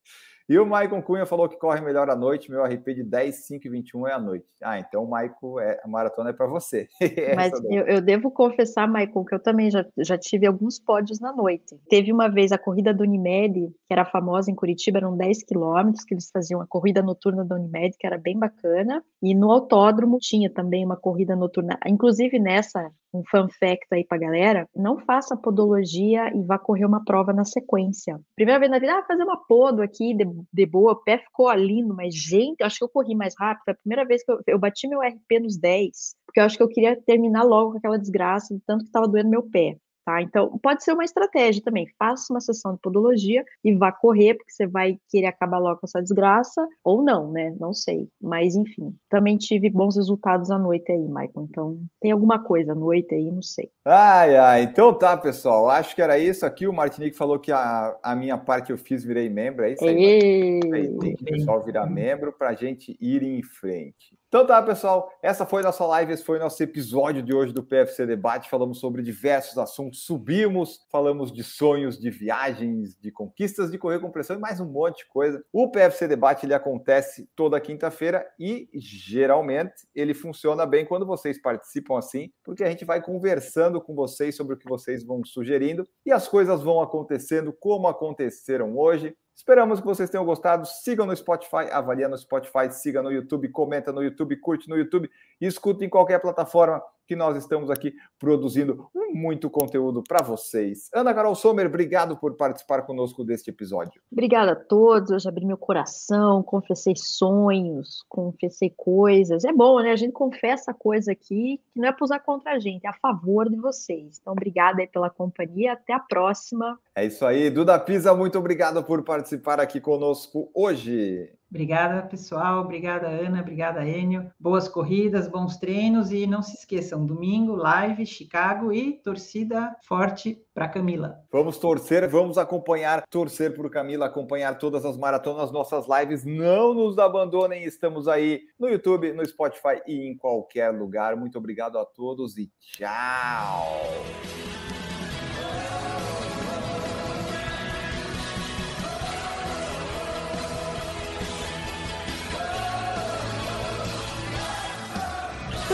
[0.50, 3.68] E o Maicon Cunha falou que corre melhor à noite, meu RP de 10, 5
[3.68, 4.46] e 21 é à noite.
[4.62, 6.88] Ah, então, Maicon, é, a maratona é para você.
[7.36, 11.34] Mas eu, eu, devo confessar, Maicon, que eu também já, já tive alguns pódios na
[11.34, 11.80] noite.
[11.90, 16.04] Teve uma vez a corrida do Unimed, que era famosa em Curitiba, eram 10 quilômetros,
[16.04, 19.04] que eles faziam a corrida noturna da Unimed, que era bem bacana.
[19.22, 21.80] E no autódromo tinha também uma corrida noturna.
[21.86, 27.06] Inclusive nessa, um fun fact aí pra galera, não faça podologia e vá correr uma
[27.06, 28.20] prova na sequência.
[28.36, 31.52] Primeira vez na vida, ah, fazer uma podo aqui, de, de boa, o pé ficou
[31.54, 33.64] lindo, mas gente, acho que eu corri mais rápido.
[33.66, 36.58] Foi a primeira vez que eu, eu bati meu RP nos 10, porque eu acho
[36.58, 39.78] que eu queria terminar logo com aquela desgraça, de tanto que estava doendo meu pé.
[40.06, 40.22] Tá?
[40.22, 41.88] Então, pode ser uma estratégia também.
[41.98, 45.88] Faça uma sessão de podologia e vá correr, porque você vai querer acabar logo com
[45.88, 47.56] essa desgraça, ou não, né?
[47.60, 48.10] Não sei.
[48.22, 51.48] Mas, enfim, também tive bons resultados à noite aí, Michael.
[51.50, 53.70] Então, tem alguma coisa à noite aí, não sei.
[53.86, 54.64] Ai, ai.
[54.64, 55.70] Então tá, pessoal.
[55.70, 56.68] Acho que era isso aqui.
[56.68, 59.64] O Martinique falou que a, a minha parte eu fiz, virei membro.
[59.64, 60.60] É isso aí.
[60.74, 64.18] aí tem que o pessoal virar membro para a gente ir em frente.
[64.34, 68.04] Então tá, pessoal, essa foi nossa live, esse foi nosso episódio de hoje do PFC
[68.04, 68.50] Debate.
[68.50, 74.10] Falamos sobre diversos assuntos, subimos, falamos de sonhos, de viagens, de conquistas, de correr com
[74.10, 75.46] pressão e mais um monte de coisa.
[75.54, 82.00] O PFC Debate ele acontece toda quinta-feira e geralmente ele funciona bem quando vocês participam
[82.00, 86.12] assim, porque a gente vai conversando com vocês sobre o que vocês vão sugerindo e
[86.12, 89.16] as coisas vão acontecendo como aconteceram hoje.
[89.36, 90.66] Esperamos que vocês tenham gostado.
[90.66, 95.10] Sigam no Spotify, avalia no Spotify, siga no YouTube, comenta no YouTube, curte no YouTube
[95.46, 100.90] escuta em qualquer plataforma que nós estamos aqui produzindo muito conteúdo para vocês.
[100.94, 104.02] Ana Carol Sommer, obrigado por participar conosco deste episódio.
[104.12, 105.12] Obrigada a todos.
[105.12, 109.44] Hoje abri meu coração, confessei sonhos, confessei coisas.
[109.44, 109.92] É bom, né?
[109.92, 112.94] A gente confessa coisa aqui que não é para usar contra a gente, é a
[112.94, 114.18] favor de vocês.
[114.20, 115.74] Então, obrigada aí pela companhia.
[115.74, 116.80] Até a próxima.
[116.96, 117.50] É isso aí.
[117.50, 121.30] Duda Pisa, muito obrigado por participar aqui conosco hoje.
[121.54, 122.62] Obrigada, pessoal.
[122.62, 123.42] Obrigada, Ana.
[123.42, 124.26] Obrigada, Enio.
[124.40, 130.68] Boas corridas, bons treinos e não se esqueçam, domingo, live, Chicago e torcida forte para
[130.68, 131.20] Camila.
[131.32, 136.26] Vamos torcer, vamos acompanhar, torcer por Camila, acompanhar todas as maratonas, nossas lives.
[136.26, 141.16] Não nos abandonem, estamos aí no YouTube, no Spotify e em qualquer lugar.
[141.16, 143.78] Muito obrigado a todos e tchau.